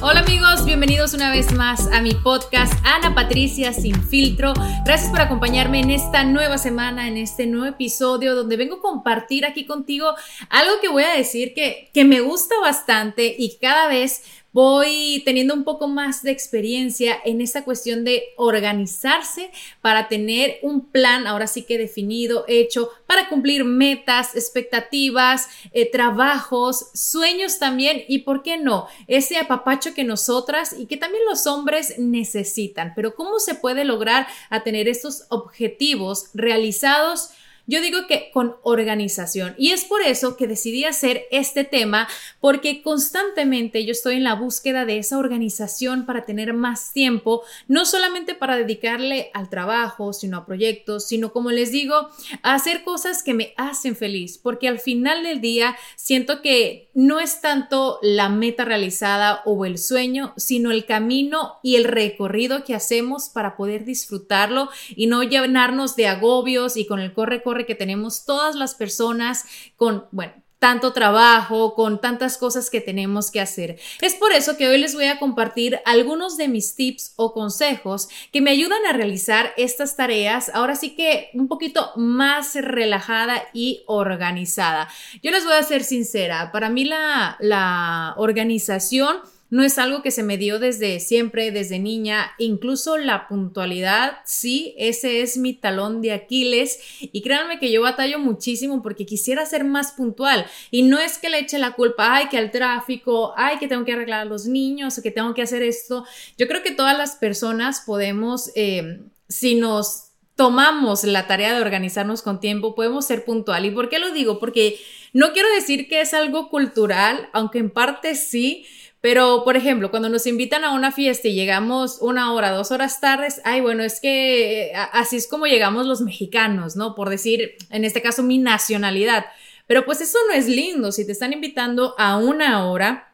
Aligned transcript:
Hola 0.00 0.20
amigos, 0.20 0.66
bienvenidos 0.66 1.14
una 1.14 1.30
vez 1.30 1.52
más 1.54 1.90
a 1.90 2.02
mi 2.02 2.12
podcast 2.12 2.72
Ana 2.84 3.14
Patricia 3.14 3.72
Sin 3.72 4.02
Filtro. 4.02 4.52
Gracias 4.84 5.10
por 5.10 5.20
acompañarme 5.22 5.80
en 5.80 5.90
esta 5.90 6.24
nueva 6.24 6.58
semana, 6.58 7.08
en 7.08 7.16
este 7.16 7.46
nuevo 7.46 7.66
episodio 7.66 8.34
donde 8.34 8.56
vengo 8.56 8.76
a 8.76 8.80
compartir 8.82 9.46
aquí 9.46 9.64
contigo 9.64 10.14
algo 10.50 10.80
que 10.82 10.88
voy 10.88 11.04
a 11.04 11.14
decir 11.14 11.54
que, 11.54 11.90
que 11.94 12.04
me 12.04 12.20
gusta 12.20 12.54
bastante 12.60 13.34
y 13.38 13.58
cada 13.60 13.88
vez 13.88 14.22
voy 14.52 15.22
teniendo 15.24 15.54
un 15.54 15.64
poco 15.64 15.88
más 15.88 16.22
de 16.22 16.30
experiencia 16.30 17.16
en 17.24 17.40
esta 17.40 17.64
cuestión 17.64 18.04
de 18.04 18.24
organizarse 18.36 19.50
para 19.80 20.08
tener 20.08 20.58
un 20.62 20.86
plan, 20.86 21.26
ahora 21.26 21.46
sí 21.46 21.62
que 21.62 21.78
definido, 21.78 22.44
hecho, 22.48 22.90
para 23.06 23.28
cumplir 23.28 23.64
metas, 23.64 24.34
expectativas, 24.34 25.48
eh, 25.72 25.90
trabajos, 25.90 26.90
sueños 26.94 27.58
también 27.58 28.02
y, 28.08 28.20
¿por 28.20 28.42
qué 28.42 28.56
no? 28.56 28.88
Ese 29.06 29.36
apapacho 29.36 29.94
que 29.94 30.04
nosotras 30.04 30.74
y 30.78 30.86
que 30.86 30.96
también 30.96 31.24
los 31.28 31.46
hombres 31.46 31.98
necesitan. 31.98 32.92
Pero 32.96 33.14
¿cómo 33.14 33.38
se 33.40 33.54
puede 33.54 33.84
lograr 33.84 34.26
a 34.50 34.62
tener 34.62 34.88
estos 34.88 35.24
objetivos 35.28 36.30
realizados? 36.34 37.30
Yo 37.68 37.82
digo 37.82 38.06
que 38.08 38.30
con 38.32 38.56
organización. 38.62 39.54
Y 39.58 39.72
es 39.72 39.84
por 39.84 40.00
eso 40.00 40.38
que 40.38 40.46
decidí 40.46 40.86
hacer 40.86 41.26
este 41.30 41.64
tema, 41.64 42.08
porque 42.40 42.82
constantemente 42.82 43.84
yo 43.84 43.92
estoy 43.92 44.16
en 44.16 44.24
la 44.24 44.34
búsqueda 44.34 44.86
de 44.86 44.96
esa 44.96 45.18
organización 45.18 46.06
para 46.06 46.24
tener 46.24 46.54
más 46.54 46.94
tiempo, 46.94 47.42
no 47.68 47.84
solamente 47.84 48.34
para 48.34 48.56
dedicarle 48.56 49.30
al 49.34 49.50
trabajo, 49.50 50.14
sino 50.14 50.38
a 50.38 50.46
proyectos, 50.46 51.06
sino 51.06 51.30
como 51.30 51.50
les 51.50 51.70
digo, 51.70 52.08
a 52.42 52.54
hacer 52.54 52.84
cosas 52.84 53.22
que 53.22 53.34
me 53.34 53.52
hacen 53.58 53.96
feliz, 53.96 54.38
porque 54.38 54.66
al 54.66 54.78
final 54.78 55.22
del 55.22 55.42
día 55.42 55.76
siento 55.94 56.40
que 56.40 56.88
no 56.94 57.20
es 57.20 57.42
tanto 57.42 57.98
la 58.02 58.30
meta 58.30 58.64
realizada 58.64 59.42
o 59.44 59.66
el 59.66 59.76
sueño, 59.76 60.32
sino 60.38 60.70
el 60.70 60.86
camino 60.86 61.58
y 61.62 61.76
el 61.76 61.84
recorrido 61.84 62.64
que 62.64 62.74
hacemos 62.74 63.28
para 63.28 63.56
poder 63.56 63.84
disfrutarlo 63.84 64.70
y 64.96 65.06
no 65.06 65.22
llenarnos 65.22 65.96
de 65.96 66.08
agobios 66.08 66.78
y 66.78 66.86
con 66.86 66.98
el 66.98 67.12
corre, 67.12 67.42
corre 67.42 67.57
que 67.66 67.74
tenemos 67.74 68.24
todas 68.24 68.54
las 68.56 68.74
personas 68.74 69.44
con, 69.76 70.06
bueno, 70.10 70.32
tanto 70.58 70.92
trabajo, 70.92 71.74
con 71.74 72.00
tantas 72.00 72.36
cosas 72.36 72.70
que 72.70 72.80
tenemos 72.80 73.30
que 73.30 73.40
hacer. 73.40 73.78
Es 74.00 74.14
por 74.14 74.32
eso 74.32 74.56
que 74.56 74.68
hoy 74.68 74.78
les 74.78 74.94
voy 74.94 75.04
a 75.04 75.18
compartir 75.18 75.80
algunos 75.84 76.36
de 76.36 76.48
mis 76.48 76.74
tips 76.74 77.12
o 77.16 77.32
consejos 77.32 78.08
que 78.32 78.40
me 78.40 78.50
ayudan 78.50 78.84
a 78.86 78.92
realizar 78.92 79.52
estas 79.56 79.96
tareas, 79.96 80.50
ahora 80.52 80.74
sí 80.74 80.96
que 80.96 81.30
un 81.34 81.48
poquito 81.48 81.92
más 81.96 82.54
relajada 82.56 83.44
y 83.52 83.84
organizada. 83.86 84.88
Yo 85.22 85.30
les 85.30 85.44
voy 85.44 85.54
a 85.54 85.62
ser 85.62 85.84
sincera, 85.84 86.50
para 86.50 86.70
mí 86.70 86.84
la, 86.84 87.36
la 87.40 88.14
organización 88.16 89.18
no 89.50 89.62
es 89.62 89.78
algo 89.78 90.02
que 90.02 90.10
se 90.10 90.22
me 90.22 90.36
dio 90.36 90.58
desde 90.58 91.00
siempre, 91.00 91.50
desde 91.50 91.78
niña, 91.78 92.32
incluso 92.38 92.98
la 92.98 93.28
puntualidad, 93.28 94.18
sí, 94.24 94.74
ese 94.76 95.22
es 95.22 95.38
mi 95.38 95.54
talón 95.54 96.02
de 96.02 96.12
Aquiles 96.12 96.78
y 97.00 97.22
créanme 97.22 97.58
que 97.58 97.72
yo 97.72 97.82
batallo 97.82 98.18
muchísimo 98.18 98.82
porque 98.82 99.06
quisiera 99.06 99.46
ser 99.46 99.64
más 99.64 99.92
puntual 99.92 100.46
y 100.70 100.82
no 100.82 100.98
es 100.98 101.18
que 101.18 101.30
le 101.30 101.38
eche 101.38 101.58
la 101.58 101.72
culpa, 101.72 102.14
ay, 102.14 102.28
que 102.28 102.38
al 102.38 102.50
tráfico, 102.50 103.32
ay, 103.36 103.58
que 103.58 103.68
tengo 103.68 103.84
que 103.84 103.92
arreglar 103.92 104.20
a 104.20 104.24
los 104.26 104.46
niños, 104.46 105.00
que 105.02 105.10
tengo 105.10 105.34
que 105.34 105.42
hacer 105.42 105.62
esto. 105.62 106.04
Yo 106.36 106.46
creo 106.46 106.62
que 106.62 106.72
todas 106.72 106.96
las 106.96 107.16
personas 107.16 107.82
podemos, 107.86 108.50
eh, 108.54 109.00
si 109.28 109.54
nos 109.54 110.08
tomamos 110.36 111.02
la 111.02 111.26
tarea 111.26 111.52
de 111.52 111.60
organizarnos 111.60 112.22
con 112.22 112.38
tiempo, 112.38 112.76
podemos 112.76 113.06
ser 113.06 113.24
puntual. 113.24 113.64
¿Y 113.64 113.72
por 113.72 113.88
qué 113.88 113.98
lo 113.98 114.12
digo? 114.12 114.38
Porque 114.38 114.78
no 115.12 115.32
quiero 115.32 115.48
decir 115.52 115.88
que 115.88 116.00
es 116.00 116.14
algo 116.14 116.48
cultural, 116.48 117.28
aunque 117.32 117.58
en 117.58 117.70
parte 117.70 118.14
sí, 118.14 118.64
pero, 119.00 119.44
por 119.44 119.56
ejemplo, 119.56 119.90
cuando 119.90 120.08
nos 120.08 120.26
invitan 120.26 120.64
a 120.64 120.72
una 120.72 120.90
fiesta 120.90 121.28
y 121.28 121.34
llegamos 121.34 121.98
una 122.00 122.32
hora, 122.32 122.50
dos 122.50 122.72
horas 122.72 123.00
tardes, 123.00 123.40
ay, 123.44 123.60
bueno, 123.60 123.84
es 123.84 124.00
que 124.00 124.70
eh, 124.70 124.72
así 124.92 125.16
es 125.16 125.28
como 125.28 125.46
llegamos 125.46 125.86
los 125.86 126.00
mexicanos, 126.00 126.74
¿no? 126.74 126.96
Por 126.96 127.08
decir, 127.08 127.56
en 127.70 127.84
este 127.84 128.02
caso, 128.02 128.24
mi 128.24 128.38
nacionalidad. 128.38 129.26
Pero 129.68 129.84
pues 129.84 130.00
eso 130.00 130.18
no 130.28 130.34
es 130.34 130.48
lindo. 130.48 130.90
Si 130.90 131.06
te 131.06 131.12
están 131.12 131.32
invitando 131.32 131.94
a 131.98 132.16
una 132.16 132.66
hora, 132.66 133.07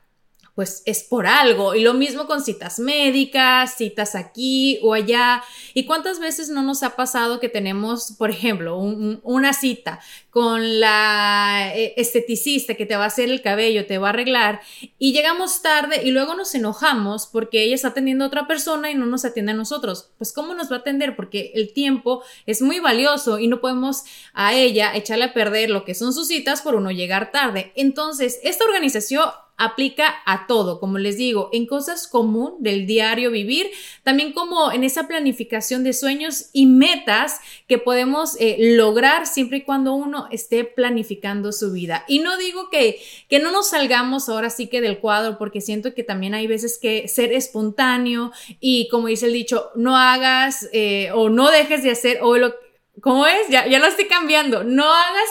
pues 0.54 0.82
es 0.86 1.02
por 1.02 1.26
algo. 1.26 1.74
Y 1.74 1.82
lo 1.82 1.94
mismo 1.94 2.26
con 2.26 2.42
citas 2.42 2.78
médicas, 2.78 3.74
citas 3.76 4.14
aquí 4.14 4.78
o 4.82 4.94
allá. 4.94 5.42
¿Y 5.74 5.84
cuántas 5.84 6.20
veces 6.20 6.48
no 6.48 6.62
nos 6.62 6.82
ha 6.82 6.96
pasado 6.96 7.40
que 7.40 7.48
tenemos, 7.48 8.12
por 8.18 8.30
ejemplo, 8.30 8.78
una 8.78 9.52
cita 9.52 10.00
con 10.30 10.80
la 10.80 11.72
eh, 11.74 11.94
esteticista 11.96 12.74
que 12.74 12.86
te 12.86 12.96
va 12.96 13.04
a 13.04 13.08
hacer 13.08 13.30
el 13.30 13.42
cabello, 13.42 13.86
te 13.86 13.98
va 13.98 14.08
a 14.08 14.10
arreglar 14.10 14.60
y 14.98 15.12
llegamos 15.12 15.62
tarde 15.62 16.02
y 16.04 16.10
luego 16.10 16.34
nos 16.34 16.54
enojamos 16.56 17.28
porque 17.28 17.62
ella 17.62 17.76
está 17.76 17.88
atendiendo 17.88 18.24
a 18.24 18.28
otra 18.28 18.48
persona 18.48 18.90
y 18.90 18.94
no 18.94 19.06
nos 19.06 19.24
atiende 19.24 19.52
a 19.52 19.56
nosotros? 19.56 20.10
Pues 20.18 20.32
¿cómo 20.32 20.54
nos 20.54 20.70
va 20.70 20.76
a 20.76 20.78
atender? 20.80 21.16
Porque 21.16 21.52
el 21.54 21.72
tiempo 21.72 22.22
es 22.46 22.62
muy 22.62 22.80
valioso 22.80 23.38
y 23.38 23.48
no 23.48 23.60
podemos 23.60 24.04
a 24.32 24.54
ella 24.54 24.94
echarle 24.94 25.24
a 25.24 25.34
perder 25.34 25.70
lo 25.70 25.84
que 25.84 25.94
son 25.94 26.12
sus 26.12 26.28
citas 26.28 26.62
por 26.62 26.74
uno 26.74 26.90
llegar 26.90 27.30
tarde. 27.30 27.72
Entonces, 27.76 28.40
esta 28.42 28.64
organización 28.64 29.30
aplica 29.56 30.16
a 30.26 30.46
todo, 30.46 30.80
como 30.80 30.98
les 30.98 31.16
digo, 31.16 31.48
en 31.52 31.66
cosas 31.66 32.08
común 32.08 32.56
del 32.58 32.86
diario 32.86 33.30
vivir, 33.30 33.70
también 34.02 34.32
como 34.32 34.72
en 34.72 34.82
esa 34.82 35.06
planificación 35.06 35.84
de 35.84 35.92
sueños 35.92 36.50
y 36.52 36.66
metas 36.66 37.40
que 37.68 37.78
podemos 37.78 38.36
eh, 38.40 38.56
lograr 38.58 39.26
siempre 39.26 39.58
y 39.58 39.62
cuando 39.62 39.94
uno 39.94 40.26
esté 40.32 40.64
planificando 40.64 41.52
su 41.52 41.72
vida. 41.72 42.04
Y 42.08 42.18
no 42.18 42.36
digo 42.36 42.68
que, 42.68 43.00
que 43.28 43.38
no 43.38 43.52
nos 43.52 43.70
salgamos 43.70 44.28
ahora 44.28 44.50
sí 44.50 44.66
que 44.66 44.80
del 44.80 44.98
cuadro, 44.98 45.38
porque 45.38 45.60
siento 45.60 45.94
que 45.94 46.02
también 46.02 46.34
hay 46.34 46.46
veces 46.46 46.78
que 46.80 47.06
ser 47.06 47.32
espontáneo 47.32 48.32
y 48.60 48.88
como 48.88 49.06
dice 49.08 49.26
el 49.26 49.32
dicho, 49.32 49.70
no 49.76 49.96
hagas 49.96 50.68
eh, 50.72 51.10
o 51.14 51.28
no 51.28 51.50
dejes 51.50 51.82
de 51.82 51.90
hacer 51.90 52.18
o 52.22 52.36
lo... 52.36 52.54
¿Cómo 53.00 53.26
es? 53.26 53.48
Ya, 53.48 53.66
ya 53.66 53.80
lo 53.80 53.86
estoy 53.86 54.06
cambiando. 54.06 54.62
No 54.62 54.84
hagas, 54.84 55.30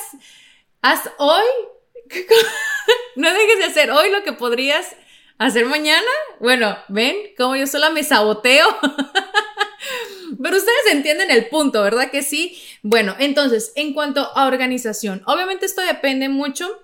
haz 0.82 1.10
hoy 1.18 1.44
no 3.16 3.34
dejes 3.34 3.58
de 3.60 3.66
hacer 3.66 3.92
hoy 3.92 4.10
lo 4.12 4.24
que 4.24 4.34
podrías 4.34 4.96
hacer 5.38 5.66
mañana. 5.66 6.08
Bueno, 6.40 6.78
ven 6.88 7.16
cómo 7.38 7.56
yo 7.56 7.68
sola 7.68 7.90
me 7.90 8.04
saboteo. 8.04 8.68
Pero 10.42 10.58
ustedes 10.58 10.92
entienden 10.92 11.32
el 11.32 11.48
punto, 11.48 11.84
¿verdad 11.84 12.10
que 12.12 12.24
sí? 12.24 12.62
Bueno, 12.82 13.16
entonces, 13.20 13.72
en 13.76 13.94
cuanto 13.94 14.22
a 14.36 14.48
organización, 14.48 15.22
obviamente 15.26 15.66
esto 15.66 15.82
depende 15.82 16.30
mucho 16.30 16.82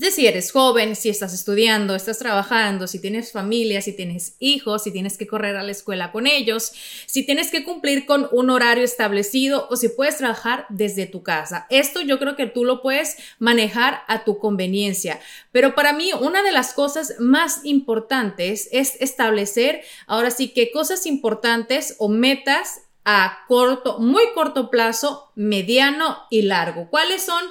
si 0.00 0.26
eres 0.26 0.50
joven, 0.50 0.96
si 0.96 1.08
estás 1.08 1.32
estudiando, 1.32 1.94
estás 1.94 2.18
trabajando, 2.18 2.86
si 2.86 3.00
tienes 3.00 3.32
familia, 3.32 3.80
si 3.80 3.92
tienes 3.92 4.36
hijos, 4.40 4.82
si 4.82 4.90
tienes 4.90 5.16
que 5.16 5.26
correr 5.26 5.56
a 5.56 5.62
la 5.62 5.70
escuela 5.70 6.10
con 6.10 6.26
ellos, 6.26 6.72
si 7.06 7.24
tienes 7.24 7.50
que 7.50 7.64
cumplir 7.64 8.04
con 8.06 8.28
un 8.32 8.50
horario 8.50 8.84
establecido 8.84 9.68
o 9.70 9.76
si 9.76 9.88
puedes 9.88 10.16
trabajar 10.16 10.66
desde 10.68 11.06
tu 11.06 11.22
casa. 11.22 11.66
Esto 11.70 12.00
yo 12.00 12.18
creo 12.18 12.36
que 12.36 12.46
tú 12.46 12.64
lo 12.64 12.82
puedes 12.82 13.16
manejar 13.38 14.02
a 14.08 14.24
tu 14.24 14.38
conveniencia. 14.38 15.20
Pero 15.52 15.74
para 15.74 15.92
mí 15.92 16.10
una 16.20 16.42
de 16.42 16.52
las 16.52 16.74
cosas 16.74 17.14
más 17.20 17.64
importantes 17.64 18.68
es 18.72 19.00
establecer 19.00 19.82
ahora 20.06 20.30
sí 20.30 20.48
que 20.48 20.72
cosas 20.72 21.06
importantes 21.06 21.96
o 21.98 22.08
metas 22.08 22.80
a 23.04 23.44
corto, 23.48 23.98
muy 23.98 24.24
corto 24.34 24.70
plazo, 24.70 25.30
mediano 25.34 26.18
y 26.30 26.42
largo. 26.42 26.88
¿Cuáles 26.88 27.22
son? 27.22 27.44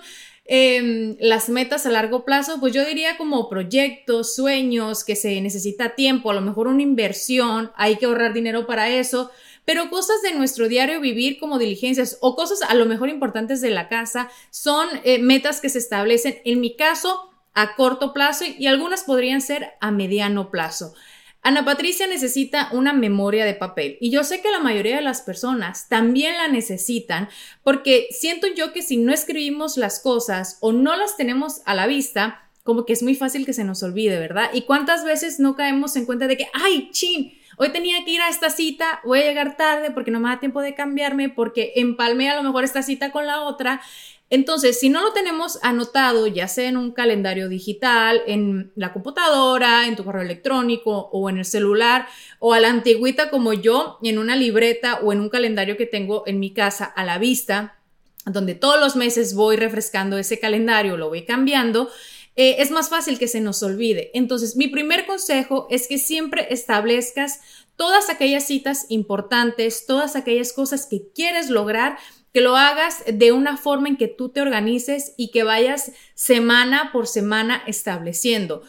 Em, 0.46 1.16
las 1.20 1.48
metas 1.48 1.86
a 1.86 1.90
largo 1.90 2.26
plazo, 2.26 2.60
pues 2.60 2.74
yo 2.74 2.84
diría 2.86 3.16
como 3.18 3.48
proyectos, 3.48 4.36
sueños, 4.36 5.06
que 5.06 5.16
se 5.16 5.40
necesita 5.40 5.96
tiempo, 5.96 6.32
a 6.32 6.34
lo 6.34 6.42
mejor 6.42 6.68
una 6.68 6.82
inversión, 6.82 7.72
hay 7.76 7.96
que 7.96 8.06
ahorrar 8.06 8.34
dinero 8.34 8.68
para 8.68 8.90
eso, 8.90 9.32
pero 9.64 9.90
cosas 9.90 10.22
de 10.22 10.34
nuestro 10.34 10.68
diario 10.68 11.00
vivir 11.00 11.40
como 11.40 11.60
diligencias 11.60 12.18
o 12.20 12.36
cosas 12.36 12.62
a 12.62 12.74
lo 12.76 12.86
mejor 12.86 13.08
importantes 13.08 13.62
de 13.62 13.70
la 13.70 13.88
casa 13.88 14.30
son 14.50 14.90
eh, 15.06 15.20
metas 15.20 15.62
que 15.62 15.70
se 15.70 15.80
establecen, 15.80 16.40
en 16.44 16.60
mi 16.60 16.76
caso, 16.76 17.30
a 17.54 17.76
corto 17.76 18.14
plazo 18.14 18.44
y 18.46 18.68
algunas 18.68 19.04
podrían 19.04 19.40
ser 19.40 19.74
a 19.80 19.92
mediano 19.92 20.50
plazo. 20.52 20.94
Ana 21.44 21.66
Patricia 21.66 22.08
necesita 22.08 22.70
una 22.72 22.94
memoria 22.94 23.44
de 23.44 23.54
papel 23.54 23.98
y 24.00 24.12
yo 24.12 24.24
sé 24.24 24.42
que 24.42 24.50
la 24.50 24.60
mayoría 24.60 24.96
de 24.96 25.02
las 25.02 25.22
personas 25.22 25.90
también 25.90 26.38
la 26.38 26.48
necesitan 26.48 27.28
porque 27.64 28.08
siento 28.12 28.48
yo 28.56 28.72
que 28.72 28.82
si 28.82 28.96
no 28.96 29.14
escribimos 29.14 29.76
las 29.76 30.00
cosas 30.00 30.58
o 30.62 30.72
no 30.72 30.96
las 30.96 31.18
tenemos 31.18 31.62
a 31.66 31.76
la 31.76 31.86
vista, 31.86 32.50
como 32.64 32.86
que 32.86 32.94
es 32.94 33.04
muy 33.04 33.14
fácil 33.14 33.46
que 33.46 33.54
se 33.54 33.66
nos 33.66 33.84
olvide, 33.84 34.20
¿verdad? 34.20 34.50
Y 34.54 34.62
cuántas 34.62 35.04
veces 35.04 35.40
no 35.40 35.56
caemos 35.56 35.98
en 35.98 36.06
cuenta 36.06 36.28
de 36.28 36.38
que, 36.38 36.48
ay, 36.54 36.90
chin, 36.92 37.34
hoy 37.58 37.70
tenía 37.70 38.04
que 38.06 38.12
ir 38.12 38.22
a 38.22 38.30
esta 38.30 38.50
cita, 38.50 39.02
voy 39.04 39.20
a 39.20 39.24
llegar 39.24 39.58
tarde 39.58 39.92
porque 39.92 40.12
no 40.12 40.22
me 40.22 40.30
da 40.30 40.40
tiempo 40.40 40.62
de 40.62 40.74
cambiarme, 40.74 41.28
porque 41.28 41.74
empalmé 41.76 42.30
a 42.30 42.36
lo 42.36 42.44
mejor 42.44 42.64
esta 42.64 42.82
cita 42.82 43.12
con 43.12 43.28
la 43.28 43.42
otra 43.42 43.82
entonces, 44.30 44.80
si 44.80 44.90
no 44.90 45.04
lo 45.04 45.14
tenemos 45.14 45.60
anotado, 45.62 46.26
ya 46.26 46.48
sea 46.48 46.68
en 46.68 46.78
un 46.78 46.92
calendario 46.92 47.50
digital, 47.50 48.22
en 48.26 48.72
la 48.76 48.92
computadora, 48.92 49.88
en 49.88 49.96
tu 49.96 50.04
correo 50.04 50.24
electrónico 50.24 51.10
o 51.12 51.30
en 51.30 51.38
el 51.38 51.46
celular, 51.46 52.08
o 52.40 52.54
a 52.54 52.60
la 52.60 52.70
antigüita 52.70 53.30
como 53.30 53.54
yo, 53.54 54.00
en 54.02 54.18
una 54.18 54.36
libreta 54.36 55.00
o 55.04 55.14
en 55.14 55.20
un 55.20 55.30
calendario 55.30 55.78
que 55.78 55.86
tengo 55.86 56.24
en 56.26 56.40
mi 56.40 56.52
casa 56.52 56.86
a 56.86 57.04
la 57.06 57.20
vista, 57.20 57.80
donde 58.26 58.56
todos 58.56 58.80
los 58.80 58.96
meses 58.96 59.36
voy 59.36 59.56
refrescando 59.56 60.18
ese 60.18 60.40
calendario, 60.40 60.98
lo 60.98 61.10
voy 61.10 61.26
cambiando, 61.26 61.90
eh, 62.36 62.56
es 62.58 62.72
más 62.72 62.90
fácil 62.90 63.20
que 63.20 63.28
se 63.28 63.42
nos 63.42 63.62
olvide. 63.62 64.10
Entonces, 64.16 64.56
mi 64.56 64.68
primer 64.68 65.06
consejo 65.06 65.68
es 65.70 65.88
que 65.88 66.00
siempre 66.00 66.48
establezcas 66.50 67.42
todas 67.76 68.10
aquellas 68.10 68.48
citas 68.48 68.88
importantes, 68.90 69.86
todas 69.86 70.16
aquellas 70.16 70.54
cosas 70.54 70.88
que 70.88 71.10
quieres 71.14 71.50
lograr 71.50 71.98
que 72.34 72.42
lo 72.42 72.58
hagas 72.58 73.04
de 73.06 73.32
una 73.32 73.58
forma 73.58 73.88
en 73.88 73.98
que 73.98 74.08
tú 74.08 74.30
te 74.30 74.42
organices 74.42 75.14
y 75.18 75.30
que 75.30 75.44
vayas 75.44 75.92
semana 76.16 76.92
por 76.92 77.08
semana 77.08 77.64
estableciendo. 77.68 78.64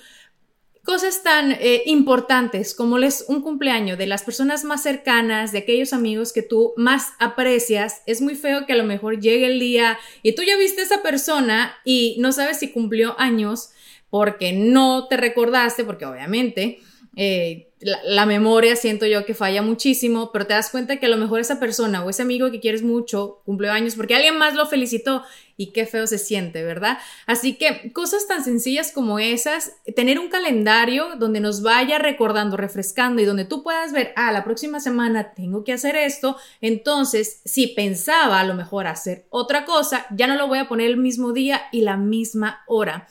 Cosas 0.84 1.22
tan 1.22 1.52
eh, 1.52 1.82
importantes 1.86 2.74
como 2.74 2.98
les, 2.98 3.24
un 3.28 3.40
cumpleaños 3.40 3.96
de 3.96 4.06
las 4.06 4.22
personas 4.22 4.64
más 4.64 4.82
cercanas, 4.82 5.50
de 5.50 5.60
aquellos 5.60 5.94
amigos 5.94 6.34
que 6.34 6.42
tú 6.42 6.74
más 6.76 7.14
aprecias, 7.18 8.02
es 8.04 8.20
muy 8.20 8.34
feo 8.34 8.66
que 8.66 8.74
a 8.74 8.76
lo 8.76 8.84
mejor 8.84 9.18
llegue 9.18 9.46
el 9.46 9.58
día 9.58 9.98
y 10.22 10.34
tú 10.34 10.42
ya 10.42 10.58
viste 10.58 10.82
a 10.82 10.84
esa 10.84 11.02
persona 11.02 11.74
y 11.86 12.16
no 12.18 12.32
sabes 12.32 12.58
si 12.58 12.70
cumplió 12.70 13.18
años 13.18 13.70
porque 14.10 14.52
no 14.52 15.08
te 15.08 15.16
recordaste, 15.16 15.84
porque 15.84 16.04
obviamente 16.04 16.80
eh, 17.16 17.68
la, 17.80 18.24
memoria 18.26 18.76
siento 18.76 19.06
yo 19.06 19.26
que 19.26 19.34
falla 19.34 19.60
muchísimo, 19.62 20.30
pero 20.32 20.46
te 20.46 20.54
das 20.54 20.70
cuenta 20.70 20.98
que 20.98 21.06
a 21.06 21.08
lo 21.10 21.18
mejor 21.18 21.40
esa 21.40 21.60
persona 21.60 22.02
o 22.02 22.10
ese 22.10 22.22
amigo 22.22 22.50
que 22.50 22.60
quieres 22.60 22.82
mucho 22.82 23.42
cumple 23.44 23.68
años 23.68 23.94
porque 23.94 24.14
alguien 24.14 24.38
más 24.38 24.54
lo 24.54 24.66
felicitó 24.66 25.22
y 25.56 25.72
qué 25.72 25.86
feo 25.86 26.06
se 26.06 26.18
siente, 26.18 26.64
¿verdad? 26.64 26.98
Así 27.26 27.54
que 27.54 27.92
cosas 27.92 28.26
tan 28.26 28.42
sencillas 28.42 28.90
como 28.90 29.18
esas, 29.18 29.72
tener 29.94 30.18
un 30.18 30.28
calendario 30.28 31.16
donde 31.16 31.40
nos 31.40 31.62
vaya 31.62 31.98
recordando, 31.98 32.56
refrescando 32.56 33.20
y 33.20 33.26
donde 33.26 33.44
tú 33.44 33.62
puedas 33.62 33.92
ver, 33.92 34.12
ah, 34.16 34.32
la 34.32 34.44
próxima 34.44 34.80
semana 34.80 35.34
tengo 35.34 35.62
que 35.62 35.74
hacer 35.74 35.94
esto, 35.94 36.36
entonces 36.60 37.42
si 37.44 37.68
pensaba 37.68 38.40
a 38.40 38.44
lo 38.44 38.54
mejor 38.54 38.86
hacer 38.86 39.26
otra 39.30 39.64
cosa, 39.66 40.06
ya 40.10 40.26
no 40.26 40.36
lo 40.36 40.48
voy 40.48 40.58
a 40.58 40.68
poner 40.68 40.86
el 40.88 40.96
mismo 40.96 41.32
día 41.32 41.64
y 41.70 41.82
la 41.82 41.96
misma 41.96 42.64
hora. 42.66 43.08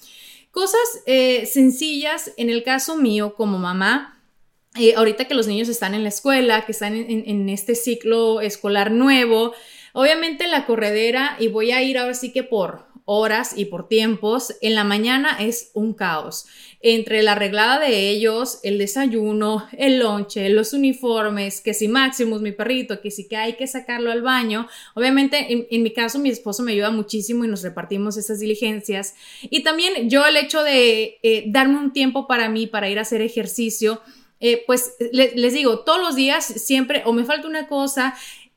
Cosas 0.53 1.01
eh, 1.07 1.47
sencillas, 1.47 2.31
en 2.37 2.51
el 2.51 2.63
caso 2.63 2.95
mío 2.95 3.33
como 3.33 3.57
mamá, 3.57 4.23
eh, 4.79 4.93
ahorita 4.93 5.25
que 5.25 5.33
los 5.33 5.47
niños 5.47 5.67
están 5.67 5.95
en 5.95 6.03
la 6.03 6.09
escuela, 6.09 6.63
que 6.63 6.73
están 6.73 6.95
en, 6.95 7.49
este 7.49 7.73
ciclo 7.73 8.39
escolar 8.39 8.91
nuevo, 8.91 9.53
obviamente 9.93 10.45
la 10.45 10.67
corredera, 10.67 11.37
y 11.39 11.47
voy 11.47 11.71
a 11.71 11.81
ir 11.81 11.97
ahora 11.97 12.13
sí 12.13 12.31
que 12.31 12.43
por 12.43 12.85
horas 13.05 13.57
y 13.57 13.65
por 13.65 13.87
tiempos, 13.87 14.55
en 14.61 14.75
la 14.75 14.83
mañana 14.83 15.37
es 15.39 15.71
un 15.73 15.93
caos. 15.93 16.45
Entre 16.81 17.21
la 17.23 17.33
arreglada 17.33 17.79
de 17.79 18.09
ellos, 18.09 18.59
el 18.63 18.77
desayuno, 18.77 19.67
el 19.77 19.99
lonche, 19.99 20.49
los 20.49 20.73
uniformes, 20.73 21.61
que 21.61 21.73
si 21.73 21.87
Maximus, 21.87 22.41
mi 22.41 22.51
perrito, 22.51 23.01
que 23.01 23.11
si 23.11 23.27
que 23.27 23.37
hay 23.37 23.53
que 23.53 23.67
sacarlo 23.67 24.11
al 24.11 24.21
baño. 24.21 24.67
Obviamente, 24.93 25.67
en, 25.69 25.83
mi 25.83 25.91
caso, 25.91 26.19
mi 26.19 26.29
esposo 26.29 26.63
me 26.63 26.73
ayuda 26.73 26.91
muchísimo 26.91 27.45
y 27.45 27.47
nos 27.47 27.63
repartimos 27.63 28.17
esas 28.17 28.39
diligencias. 28.39 29.15
Y 29.41 29.63
también 29.63 30.09
yo 30.09 30.25
el 30.25 30.37
hecho 30.37 30.63
de 30.63 31.19
eh, 31.23 31.43
darme 31.47 31.77
un 31.77 31.93
tiempo 31.93 32.27
para 32.27 32.49
mí, 32.49 32.67
para 32.67 32.89
ir 32.89 32.99
a 32.99 33.03
hacer 33.03 33.21
ejercicio. 33.21 34.01
Eh, 34.45 34.61
pues 34.67 34.95
les 35.13 35.53
digo, 35.53 35.79
todos 35.85 36.01
los 36.01 36.15
días 36.17 36.43
siempre 36.43 37.01
o 37.05 37.13
me 37.13 37.23
falta 37.23 37.47
una 37.47 37.69
cosa 37.69 38.13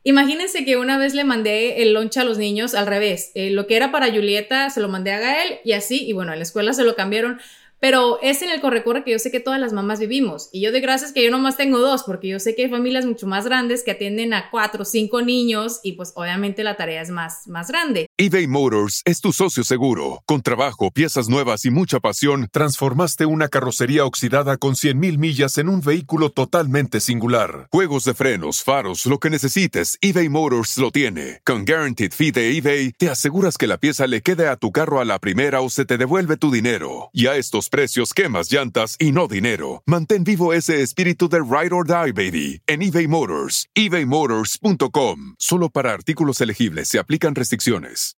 Imagínense 0.08 0.64
que 0.64 0.76
una 0.76 0.98
vez 0.98 1.14
le 1.14 1.24
mandé 1.24 1.82
el 1.82 1.92
lunch 1.92 2.16
a 2.18 2.22
los 2.22 2.38
niños 2.38 2.76
al 2.76 2.86
revés. 2.86 3.32
Eh, 3.34 3.50
lo 3.50 3.66
que 3.66 3.74
era 3.74 3.90
para 3.90 4.06
Julieta 4.06 4.70
se 4.70 4.80
lo 4.80 4.88
mandé 4.88 5.10
a 5.10 5.18
Gael 5.18 5.58
y 5.64 5.72
así, 5.72 6.08
y 6.08 6.12
bueno, 6.12 6.32
en 6.32 6.38
la 6.38 6.44
escuela 6.44 6.72
se 6.74 6.84
lo 6.84 6.94
cambiaron 6.94 7.40
pero 7.86 8.18
es 8.20 8.42
en 8.42 8.50
el 8.50 8.60
corre-corre 8.60 9.04
que 9.04 9.12
yo 9.12 9.20
sé 9.20 9.30
que 9.30 9.38
todas 9.38 9.60
las 9.60 9.72
mamás 9.72 10.00
vivimos. 10.00 10.48
Y 10.50 10.60
yo 10.60 10.72
de 10.72 10.80
gracias 10.80 11.12
que 11.12 11.22
yo 11.22 11.30
nomás 11.30 11.56
tengo 11.56 11.78
dos, 11.78 12.02
porque 12.02 12.26
yo 12.26 12.40
sé 12.40 12.56
que 12.56 12.64
hay 12.64 12.68
familias 12.68 13.06
mucho 13.06 13.28
más 13.28 13.44
grandes 13.44 13.84
que 13.84 13.92
atienden 13.92 14.34
a 14.34 14.50
cuatro 14.50 14.82
o 14.82 14.84
cinco 14.84 15.22
niños 15.22 15.78
y 15.84 15.92
pues 15.92 16.10
obviamente 16.16 16.64
la 16.64 16.76
tarea 16.76 17.00
es 17.00 17.10
más, 17.10 17.46
más 17.46 17.68
grande. 17.68 18.08
eBay 18.16 18.48
Motors 18.48 19.02
es 19.04 19.20
tu 19.20 19.32
socio 19.32 19.62
seguro. 19.62 20.20
Con 20.26 20.42
trabajo, 20.42 20.90
piezas 20.90 21.28
nuevas 21.28 21.64
y 21.64 21.70
mucha 21.70 22.00
pasión, 22.00 22.48
transformaste 22.50 23.24
una 23.24 23.46
carrocería 23.46 24.04
oxidada 24.04 24.56
con 24.56 24.74
100.000 24.74 25.16
millas 25.18 25.56
en 25.56 25.68
un 25.68 25.80
vehículo 25.80 26.30
totalmente 26.30 26.98
singular. 26.98 27.68
Juegos 27.70 28.02
de 28.02 28.14
frenos, 28.14 28.64
faros, 28.64 29.06
lo 29.06 29.20
que 29.20 29.30
necesites, 29.30 29.96
eBay 30.00 30.28
Motors 30.28 30.76
lo 30.78 30.90
tiene. 30.90 31.40
Con 31.44 31.64
Guaranteed 31.64 32.10
Fee 32.10 32.32
de 32.32 32.58
eBay, 32.58 32.90
te 32.98 33.10
aseguras 33.10 33.56
que 33.56 33.68
la 33.68 33.78
pieza 33.78 34.08
le 34.08 34.22
quede 34.22 34.48
a 34.48 34.56
tu 34.56 34.72
carro 34.72 35.00
a 35.00 35.04
la 35.04 35.20
primera 35.20 35.60
o 35.60 35.70
se 35.70 35.84
te 35.84 35.98
devuelve 35.98 36.36
tu 36.36 36.50
dinero. 36.50 37.10
Y 37.12 37.28
a 37.28 37.36
estos 37.36 37.68
precios, 37.76 38.14
quemas 38.14 38.50
llantas 38.50 38.96
y 38.98 39.12
no 39.12 39.28
dinero. 39.28 39.82
Mantén 39.84 40.24
vivo 40.24 40.54
ese 40.54 40.80
espíritu 40.80 41.28
de 41.28 41.42
Ride 41.42 41.74
or 41.74 41.84
Die, 41.84 42.10
baby, 42.10 42.62
en 42.66 42.80
eBay 42.80 43.06
Motors. 43.06 43.66
ebaymotors.com. 43.74 45.34
Solo 45.38 45.68
para 45.68 45.92
artículos 45.92 46.40
elegibles 46.40 46.88
se 46.88 46.98
aplican 46.98 47.34
restricciones. 47.34 48.14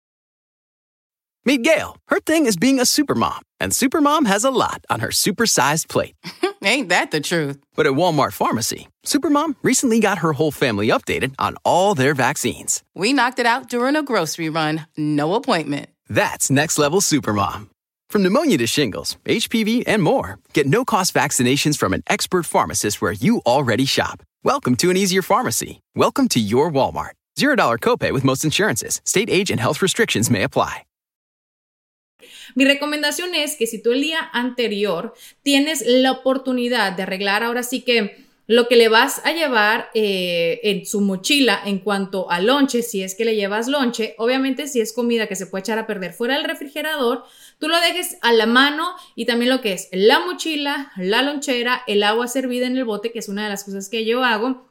Meet 1.44 1.64
Gail. 1.64 1.96
Her 2.10 2.20
thing 2.20 2.46
is 2.46 2.58
being 2.58 2.78
a 2.78 2.84
supermom, 2.84 3.40
and 3.60 3.72
supermom 3.72 4.28
has 4.28 4.44
a 4.44 4.52
lot 4.52 4.84
on 4.90 5.00
her 5.00 5.12
supersized 5.12 5.88
plate. 5.88 6.14
Ain't 6.62 6.90
that 6.90 7.12
the 7.12 7.22
truth? 7.22 7.58
But 7.74 7.88
at 7.88 7.94
Walmart 7.94 8.34
Pharmacy, 8.34 8.90
supermom 9.06 9.56
recently 9.64 10.02
got 10.02 10.18
her 10.18 10.34
whole 10.34 10.52
family 10.52 10.90
updated 10.90 11.36
on 11.40 11.56
all 11.64 11.96
their 11.96 12.14
vaccines. 12.14 12.84
We 12.94 13.14
knocked 13.14 13.40
it 13.40 13.46
out 13.46 13.70
during 13.70 13.96
a 13.96 14.04
grocery 14.04 14.50
run, 14.50 14.88
no 14.98 15.36
appointment. 15.36 15.88
That's 16.10 16.52
next 16.52 16.78
level 16.78 17.00
supermom. 17.00 17.70
From 18.10 18.24
pneumonia 18.24 18.58
to 18.60 18.68
shingles, 18.68 19.18
HPV, 19.26 19.84
and 19.86 20.02
more, 20.02 20.40
get 20.54 20.66
no 20.66 20.86
cost 20.86 21.14
vaccinations 21.14 21.78
from 21.78 21.92
an 21.92 22.04
expert 22.08 22.46
pharmacist 22.46 23.02
where 23.02 23.12
you 23.12 23.42
already 23.46 23.84
shop. 23.86 24.24
Welcome 24.46 24.78
to 24.78 24.90
an 24.90 24.96
easier 24.96 25.22
pharmacy. 25.22 25.82
Welcome 25.94 26.30
to 26.30 26.40
your 26.40 26.72
Walmart. 26.72 27.16
$0 27.38 27.80
copay 27.80 28.14
with 28.14 28.24
most 28.24 28.46
insurances. 28.46 29.02
State 29.04 29.30
age 29.30 29.52
and 29.52 29.60
health 29.60 29.82
restrictions 29.82 30.30
may 30.30 30.44
apply. 30.44 30.86
Mi 32.56 32.64
recomendación 32.64 33.36
es 33.36 33.58
que 33.58 33.68
si 33.68 33.82
tú 33.84 33.92
el 33.92 34.02
día 34.02 34.30
anterior 34.32 35.14
tienes 35.44 35.84
la 35.86 36.12
oportunidad 36.12 36.96
de 36.96 37.04
arreglar 37.04 37.44
ahora 37.44 37.62
sí 37.62 37.82
que 37.82 38.26
lo 38.48 38.70
que 38.70 38.78
le 38.78 38.88
vas 38.88 39.22
a 39.26 39.34
llevar 39.34 39.90
eh, 39.94 40.62
en 40.64 40.86
su 40.86 41.02
mochila 41.02 41.62
en 41.66 41.80
cuanto 41.80 42.32
a 42.32 42.40
lonche, 42.40 42.82
si 42.82 43.04
es 43.04 43.14
que 43.14 43.26
le 43.26 43.36
llevas 43.36 43.68
lonche, 43.68 44.16
obviamente 44.18 44.68
si 44.68 44.80
es 44.80 44.94
comida 44.94 45.28
que 45.28 45.36
se 45.36 45.48
puede 45.48 45.62
echar 45.62 45.78
a 45.78 45.86
perder 45.86 46.14
fuera 46.14 46.36
del 46.36 46.46
refrigerador, 46.46 47.26
tú 47.60 47.68
lo 47.68 47.80
dejes 47.80 48.18
a 48.22 48.32
la 48.34 48.46
mano 48.46 48.96
y 49.16 49.26
también 49.26 49.50
lo 49.50 49.62
que 49.62 49.74
es 49.74 49.90
la 49.92 50.20
mochila, 50.20 50.92
la 50.98 51.22
lonchera, 51.22 51.84
el 51.88 52.04
agua 52.04 52.28
servida 52.28 52.68
en 52.68 52.78
el 52.78 52.86
bote, 52.86 53.12
que 53.12 53.20
es 53.20 53.30
una 53.30 53.44
de 53.44 53.50
las 53.50 53.64
cosas 53.64 53.90
que 53.90 54.06
yo 54.06 54.24
hago. 54.24 54.68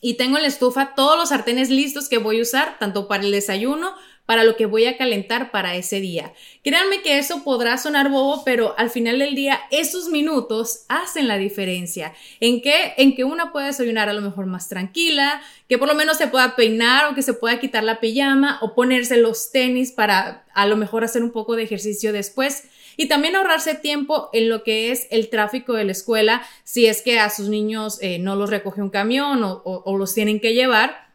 Y 0.00 0.14
tengo 0.14 0.36
en 0.36 0.42
la 0.42 0.48
estufa 0.48 0.94
todos 0.94 1.18
los 1.18 1.28
sartenes 1.28 1.68
listos 1.68 2.08
que 2.08 2.18
voy 2.18 2.38
a 2.38 2.42
usar, 2.42 2.78
tanto 2.78 3.06
para 3.06 3.22
el 3.22 3.32
desayuno 3.32 3.94
para 4.30 4.44
lo 4.44 4.54
que 4.54 4.66
voy 4.66 4.86
a 4.86 4.96
calentar 4.96 5.50
para 5.50 5.74
ese 5.74 6.00
día. 6.00 6.32
Créanme 6.62 7.02
que 7.02 7.18
eso 7.18 7.42
podrá 7.42 7.76
sonar 7.78 8.10
bobo, 8.10 8.44
pero 8.44 8.76
al 8.78 8.88
final 8.88 9.18
del 9.18 9.34
día 9.34 9.58
esos 9.72 10.08
minutos 10.08 10.84
hacen 10.88 11.26
la 11.26 11.36
diferencia. 11.36 12.14
¿En 12.38 12.62
qué? 12.62 12.94
En 12.96 13.16
que 13.16 13.24
una 13.24 13.50
puede 13.50 13.66
desayunar 13.66 14.08
a 14.08 14.12
lo 14.12 14.20
mejor 14.20 14.46
más 14.46 14.68
tranquila, 14.68 15.42
que 15.68 15.78
por 15.78 15.88
lo 15.88 15.96
menos 15.96 16.16
se 16.16 16.28
pueda 16.28 16.54
peinar 16.54 17.06
o 17.10 17.16
que 17.16 17.22
se 17.22 17.34
pueda 17.34 17.58
quitar 17.58 17.82
la 17.82 17.98
pijama 17.98 18.60
o 18.62 18.76
ponerse 18.76 19.16
los 19.16 19.50
tenis 19.50 19.90
para 19.90 20.44
a 20.54 20.64
lo 20.68 20.76
mejor 20.76 21.02
hacer 21.02 21.24
un 21.24 21.32
poco 21.32 21.56
de 21.56 21.64
ejercicio 21.64 22.12
después 22.12 22.68
y 22.96 23.08
también 23.08 23.34
ahorrarse 23.34 23.74
tiempo 23.74 24.30
en 24.32 24.48
lo 24.48 24.62
que 24.62 24.92
es 24.92 25.08
el 25.10 25.28
tráfico 25.28 25.72
de 25.72 25.86
la 25.86 25.90
escuela, 25.90 26.46
si 26.62 26.86
es 26.86 27.02
que 27.02 27.18
a 27.18 27.30
sus 27.30 27.48
niños 27.48 27.98
eh, 28.00 28.20
no 28.20 28.36
los 28.36 28.48
recoge 28.48 28.80
un 28.80 28.90
camión 28.90 29.40
o, 29.42 29.96
los 29.98 30.14
tienen 30.14 30.38
que 30.38 30.54
llevar. 30.54 31.10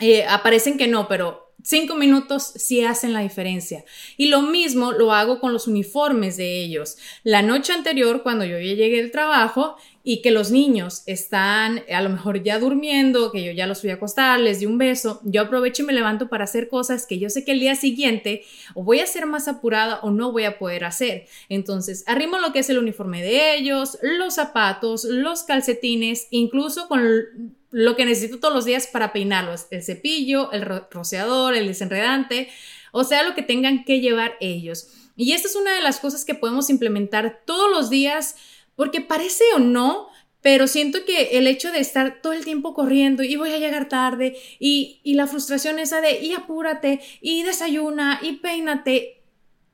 Eh, 0.00 0.24
aparecen 0.24 0.78
que 0.78 0.88
no, 0.88 1.08
pero 1.08 1.43
Cinco 1.66 1.94
minutos 1.94 2.52
sí 2.56 2.84
hacen 2.84 3.14
la 3.14 3.20
diferencia. 3.20 3.86
Y 4.18 4.26
lo 4.26 4.42
mismo 4.42 4.92
lo 4.92 5.12
hago 5.12 5.40
con 5.40 5.54
los 5.54 5.66
uniformes 5.66 6.36
de 6.36 6.60
ellos. 6.62 6.98
La 7.22 7.40
noche 7.40 7.72
anterior, 7.72 8.22
cuando 8.22 8.44
yo 8.44 8.58
llegué 8.58 8.90
del 8.98 9.10
trabajo 9.10 9.76
y 10.02 10.20
que 10.20 10.30
los 10.30 10.50
niños 10.50 11.04
están 11.06 11.82
a 11.90 12.02
lo 12.02 12.10
mejor 12.10 12.42
ya 12.42 12.58
durmiendo, 12.58 13.32
que 13.32 13.42
yo 13.42 13.50
ya 13.52 13.66
los 13.66 13.80
fui 13.80 13.88
a 13.88 13.94
acostar, 13.94 14.40
les 14.40 14.60
di 14.60 14.66
un 14.66 14.76
beso, 14.76 15.22
yo 15.24 15.40
aprovecho 15.40 15.82
y 15.82 15.86
me 15.86 15.94
levanto 15.94 16.28
para 16.28 16.44
hacer 16.44 16.68
cosas 16.68 17.06
que 17.06 17.18
yo 17.18 17.30
sé 17.30 17.46
que 17.46 17.52
el 17.52 17.60
día 17.60 17.76
siguiente 17.76 18.42
o 18.74 18.84
voy 18.84 19.00
a 19.00 19.06
ser 19.06 19.24
más 19.24 19.48
apurada 19.48 20.00
o 20.02 20.10
no 20.10 20.32
voy 20.32 20.44
a 20.44 20.58
poder 20.58 20.84
hacer. 20.84 21.24
Entonces, 21.48 22.04
arrimo 22.06 22.38
lo 22.40 22.52
que 22.52 22.58
es 22.58 22.68
el 22.68 22.76
uniforme 22.76 23.22
de 23.22 23.56
ellos, 23.56 23.96
los 24.02 24.34
zapatos, 24.34 25.04
los 25.04 25.44
calcetines, 25.44 26.26
incluso 26.28 26.88
con 26.88 27.56
lo 27.74 27.96
que 27.96 28.04
necesito 28.04 28.38
todos 28.38 28.54
los 28.54 28.64
días 28.64 28.86
para 28.86 29.12
peinarlos, 29.12 29.66
el 29.72 29.82
cepillo, 29.82 30.52
el 30.52 30.64
rociador, 30.92 31.56
el 31.56 31.66
desenredante, 31.66 32.48
o 32.92 33.02
sea, 33.02 33.24
lo 33.24 33.34
que 33.34 33.42
tengan 33.42 33.84
que 33.84 33.98
llevar 33.98 34.36
ellos. 34.38 34.90
Y 35.16 35.32
esta 35.32 35.48
es 35.48 35.56
una 35.56 35.74
de 35.74 35.82
las 35.82 35.98
cosas 35.98 36.24
que 36.24 36.36
podemos 36.36 36.70
implementar 36.70 37.42
todos 37.44 37.68
los 37.68 37.90
días, 37.90 38.36
porque 38.76 39.00
parece 39.00 39.42
o 39.56 39.58
no, 39.58 40.06
pero 40.40 40.68
siento 40.68 41.04
que 41.04 41.36
el 41.36 41.48
hecho 41.48 41.72
de 41.72 41.80
estar 41.80 42.22
todo 42.22 42.32
el 42.32 42.44
tiempo 42.44 42.74
corriendo 42.74 43.24
y 43.24 43.34
voy 43.34 43.50
a 43.52 43.58
llegar 43.58 43.88
tarde 43.88 44.36
y, 44.60 45.00
y 45.02 45.14
la 45.14 45.26
frustración 45.26 45.80
esa 45.80 46.00
de 46.00 46.20
y 46.20 46.32
apúrate 46.32 47.00
y 47.20 47.42
desayuna 47.42 48.20
y 48.22 48.34
peínate, 48.34 49.24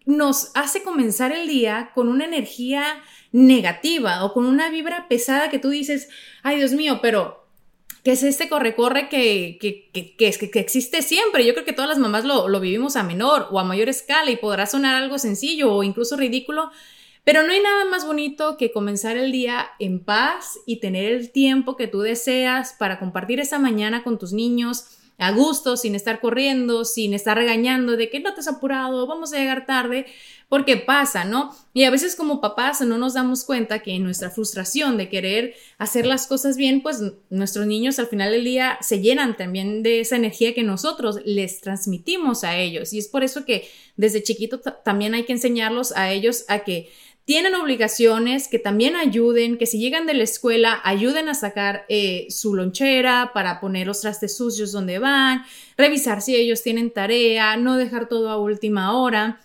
nos 0.07 0.53
hace 0.55 0.83
comenzar 0.83 1.33
el 1.33 1.47
día 1.49 1.91
con 1.95 2.09
una 2.09 2.25
energía 2.25 3.03
negativa 3.31 4.25
o 4.25 4.33
con 4.33 4.47
una 4.47 4.71
vibra 4.71 5.07
pesada 5.07 5.51
que 5.51 5.59
tú 5.59 5.69
dices, 5.69 6.09
ay 6.43 6.57
Dios 6.57 6.73
mío, 6.73 7.01
pero 7.03 7.40
que 8.03 8.13
es 8.13 8.23
este 8.23 8.49
corre-corre 8.49 9.09
que, 9.09 9.59
que, 9.61 9.91
que, 9.93 10.17
que, 10.17 10.61
existe 10.61 11.03
siempre. 11.03 11.45
Yo 11.45 11.53
creo 11.53 11.65
que 11.65 11.73
todas 11.73 11.89
las 11.89 11.99
mamás 11.99 12.25
lo, 12.25 12.49
lo 12.49 12.61
vivimos 12.61 12.97
a 12.97 13.03
menor 13.03 13.49
o 13.51 13.61
a 13.61 13.65
mayor 13.65 13.89
escala 13.89 14.31
y 14.31 14.37
podrá 14.37 14.67
sonar 14.67 14.95
algo 15.03 15.19
sencillo 15.19 15.73
o 15.73 15.83
incluso 15.83 16.17
ridículo, 16.17 16.71
pero 17.25 17.43
no 17.43 17.53
hay 17.53 17.61
nada 17.61 17.85
más 17.85 18.07
bonito 18.07 18.57
que 18.57 18.73
comenzar 18.73 19.17
el 19.17 19.33
día 19.33 19.69
en 19.79 20.01
paz 20.01 20.59
y 20.67 20.81
tener 20.81 21.13
el 21.13 21.31
tiempo 21.31 21.77
que 21.77 21.87
tú 21.87 22.01
deseas 22.01 22.75
para 22.79 22.99
compartir 22.99 23.41
esa 23.41 23.59
mañana 23.59 24.03
con 24.03 24.19
tus 24.19 24.33
niños 24.33 25.00
a 25.21 25.33
gusto, 25.33 25.77
sin 25.77 25.95
estar 25.95 26.19
corriendo, 26.21 26.85
sin 26.85 27.13
estar 27.13 27.37
regañando 27.37 27.97
de 27.97 28.09
que 28.09 28.21
no 28.21 28.33
te 28.33 28.41
has 28.41 28.49
apurado, 28.49 29.07
vamos 29.07 29.33
a 29.33 29.39
llegar 29.39 29.67
tarde, 29.67 30.07
porque 30.49 30.79
pasa, 30.79 31.25
¿no? 31.25 31.55
Y 31.75 31.85
a 31.85 31.91
veces 31.91 32.17
como 32.17 32.41
papás 32.41 32.81
no 32.81 32.99
nos 32.99 33.15
damos 33.15 33.45
cuenta 33.45 33.81
que 33.81 33.95
en 33.95 34.03
nuestra 34.03 34.31
frustración 34.31 34.97
de 34.97 35.09
querer 35.09 35.55
hacer 35.79 36.07
las 36.07 36.27
cosas 36.27 36.57
bien, 36.57 36.83
pues 36.83 37.03
nuestros 37.29 37.67
niños 37.67 37.99
al 37.99 38.09
final 38.09 38.33
del 38.33 38.45
día 38.45 38.79
se 38.81 39.01
llenan 39.01 39.37
también 39.37 39.83
de 39.83 40.01
esa 40.01 40.17
energía 40.17 40.55
que 40.55 40.63
nosotros 40.63 41.21
les 41.25 41.61
transmitimos 41.61 42.43
a 42.43 42.57
ellos. 42.57 42.93
Y 42.93 42.99
es 42.99 43.07
por 43.07 43.23
eso 43.23 43.45
que 43.45 43.69
desde 43.97 44.23
chiquito 44.23 44.59
también 44.59 45.15
hay 45.15 45.25
que 45.25 45.35
enseñarlos 45.35 45.93
a 45.93 46.11
ellos 46.11 46.45
a 46.49 46.61
que 46.61 46.91
tienen 47.25 47.55
obligaciones 47.55 48.49
que 48.49 48.59
también 48.59 48.97
ayuden, 48.97 49.59
que 49.59 49.67
si 49.67 49.79
llegan 49.79 50.07
de 50.07 50.15
la 50.15 50.25
escuela 50.25 50.81
ayuden 50.85 51.29
a 51.29 51.35
sacar 51.35 51.85
eh, 51.89 52.27
su 52.31 52.55
lonchera 52.55 53.31
para 53.33 53.61
poner 53.61 53.87
los 53.87 54.01
trastes 54.01 54.37
sucios 54.37 54.73
donde 54.73 54.99
van, 54.99 55.45
revisar 55.77 56.23
si 56.23 56.35
ellos 56.35 56.63
tienen 56.63 56.91
tarea, 56.91 57.57
no 57.57 57.77
dejar 57.77 58.09
todo 58.09 58.31
a 58.31 58.39
última 58.39 58.97
hora. 58.97 59.41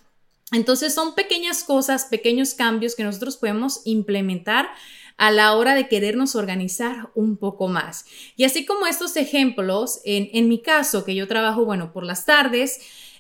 Entonces 0.52 0.94
son 0.94 1.16
pequeñas 1.16 1.64
cosas, 1.64 2.06
pequeños 2.06 2.54
cambios 2.54 2.96
que 2.96 3.04
nosotros 3.04 3.38
podemos 3.38 3.82
implementar 3.86 4.70
a 5.18 5.32
la 5.32 5.54
hora 5.56 5.76
de 5.76 5.88
querernos 5.88 6.36
organizar 6.36 7.10
un 7.16 7.38
poco 7.38 7.68
más. 7.68 8.06
Y 8.36 8.44
así 8.44 8.66
como 8.66 8.86
estos 8.86 9.16
ejemplos, 9.16 10.02
en, 10.04 10.30
en 10.34 10.50
mi 10.50 10.62
caso, 10.62 11.06
que 11.06 11.16
yo 11.16 11.28
trabajo, 11.28 11.66
bueno, 11.66 11.94
por 11.94 12.04
las 12.04 12.26
tardes, 12.26 12.80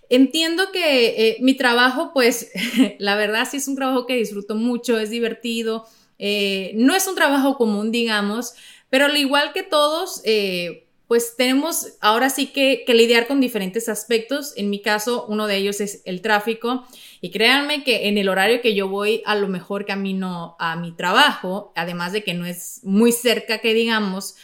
entiendo 0.09 0.71
que 0.71 1.29
eh, 1.29 1.37
mi 1.41 1.55
trabajo, 1.55 2.11
pues, 2.13 2.51
la 2.99 3.15
verdad 3.15 3.47
sí 3.49 3.57
es 3.57 3.67
un 3.67 3.75
trabajo 3.75 4.05
que 4.05 4.15
disfruto 4.15 4.55
mucho, 4.55 4.99
es 4.99 5.09
divertido, 5.09 5.85
eh, 6.17 6.71
no 6.75 6.95
es 6.95 7.07
un 7.07 7.15
trabajo 7.15 7.57
común, 7.57 7.91
digamos, 7.91 8.53
pero 8.89 9.05
al 9.05 9.17
igual 9.17 9.51
que 9.53 9.63
todos, 9.63 10.21
eh, 10.23 10.87
pues 11.07 11.35
tenemos 11.37 11.93
ahora 12.01 12.29
sí 12.29 12.47
que, 12.47 12.83
lidiar 12.87 13.27
con 13.27 13.39
diferentes 13.39 13.89
aspectos. 13.89 14.53
En 14.57 14.69
mi 14.69 14.81
caso, 14.81 15.25
uno 15.27 15.47
de 15.47 15.57
ellos 15.57 15.81
es 15.81 16.01
el 16.05 16.21
tráfico. 16.21 16.85
Y 17.21 17.29
créanme 17.31 17.83
que 17.83 18.07
en 18.07 18.17
el 18.17 18.29
horario 18.29 18.61
que 18.61 18.73
yo 18.73 18.87
voy, 18.87 19.21
a 19.25 19.35
lo 19.35 19.47
mejor 19.47 19.85
camino 19.85 20.55
a 20.59 20.75
mi 20.75 20.91
trabajo, 20.91 21.73
además 21.75 22.11
de 22.11 22.23
que 22.23 22.33
no 22.33 22.45
es 22.45 22.81
muy 22.83 23.11
cerca 23.11 23.59
que 23.59 23.73
digamos, 23.73 24.35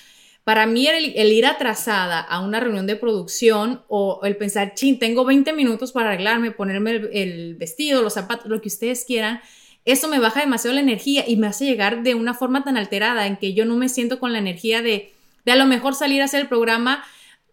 para 0.43 0.65
mí 0.65 0.88
el, 0.88 1.31
ir 1.31 1.45
atrasada 1.45 2.19
a 2.19 2.39
una 2.39 2.60
reunión 2.60 2.88
de 2.88 2.95
producción 2.95 3.83
o 3.88 4.21
el 4.24 4.38
pensar, 4.38 4.74
chin, 4.74 5.00
tengo 5.00 5.24
20 5.25 5.53
minutos 5.53 5.91
para 5.91 6.10
arreglarme, 6.10 6.51
ponerme 6.51 6.91
el, 6.91 7.10
el 7.13 7.55
vestido, 7.55 8.01
los 8.01 8.13
zapatos, 8.13 8.48
lo 8.48 8.62
que 8.62 8.67
ustedes 8.67 9.05
quieran, 9.05 9.41
eso 9.86 10.07
me 10.07 10.19
baja 10.19 10.41
demasiado 10.41 10.75
la 10.75 10.81
energía 10.81 11.24
y 11.27 11.38
me 11.38 11.48
hace 11.48 11.65
llegar 11.65 12.03
de 12.03 12.15
una 12.15 12.33
forma 12.33 12.63
tan 12.63 12.77
alterada 12.77 13.27
en 13.27 13.38
que 13.38 13.53
yo 13.53 13.65
no 13.65 13.75
me 13.75 13.89
siento 13.89 14.19
con 14.19 14.31
la 14.31 14.39
energía 14.39 14.81
de 14.81 15.13
de 15.45 15.51
a 15.51 15.55
lo 15.55 15.65
mejor 15.65 15.95
salir 15.95 16.21
a 16.21 16.25
hacer 16.25 16.41
el 16.41 16.48
programa 16.48 17.03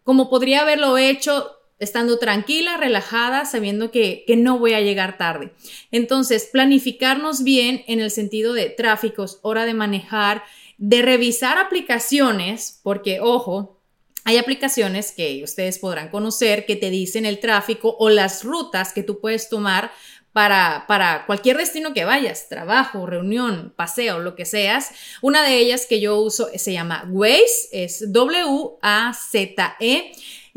como 0.05 0.31
podría 0.31 0.63
haberlo 0.63 0.99
hecho 0.99 1.53
estando 1.79 2.19
tranquila, 2.19 2.77
relajada, 2.77 3.45
sabiendo 3.45 3.93
que, 3.93 4.25
que, 4.27 4.37
no 4.37 4.59
voy 4.59 4.73
a 4.73 4.81
llegar 4.81 5.17
tarde. 5.17 5.53
Entonces, 5.93 6.49
planificarnos 6.53 7.45
bien 7.45 7.85
en 7.87 8.01
el 8.01 8.11
sentido 8.11 8.53
de 8.53 8.69
tráficos, 8.69 9.39
hora 9.43 9.65
de 9.65 9.75
manejar, 9.75 10.43
de 10.79 11.03
revisar 11.03 11.59
aplicaciones, 11.59 12.81
porque, 12.83 13.21
ojo, 13.21 13.79
hay 14.25 14.39
aplicaciones 14.39 15.13
que 15.13 15.43
ustedes 15.43 15.79
podrán 15.79 16.09
conocer 16.11 16.67
que 16.67 16.77
te 16.77 16.91
dicen 16.91 17.27
el 17.27 17.41
tráfico 17.41 17.97
o 17.99 18.09
las 18.11 18.45
rutas 18.45 18.93
que 18.93 19.03
tú 19.03 19.21
puedes 19.21 19.49
tomar 19.49 19.91
para, 20.33 20.85
para 20.87 21.27
cualquier 21.27 21.57
destino 21.57 21.93
que 21.95 22.05
vayas, 22.05 22.49
trabajo, 22.49 23.07
reunión, 23.07 23.73
paseo, 23.75 24.21
lo 24.21 24.37
que 24.37 24.45
seas. 24.45 24.91
Una 25.21 25.43
de 25.43 25.59
ellas 25.59 25.87
que 25.89 26.01
yo 26.01 26.21
uso 26.21 26.49
se 26.55 26.73
llama 26.73 27.09
Waze, 27.11 27.69
es 27.73 28.13
W-A-Z-E. 28.13 28.93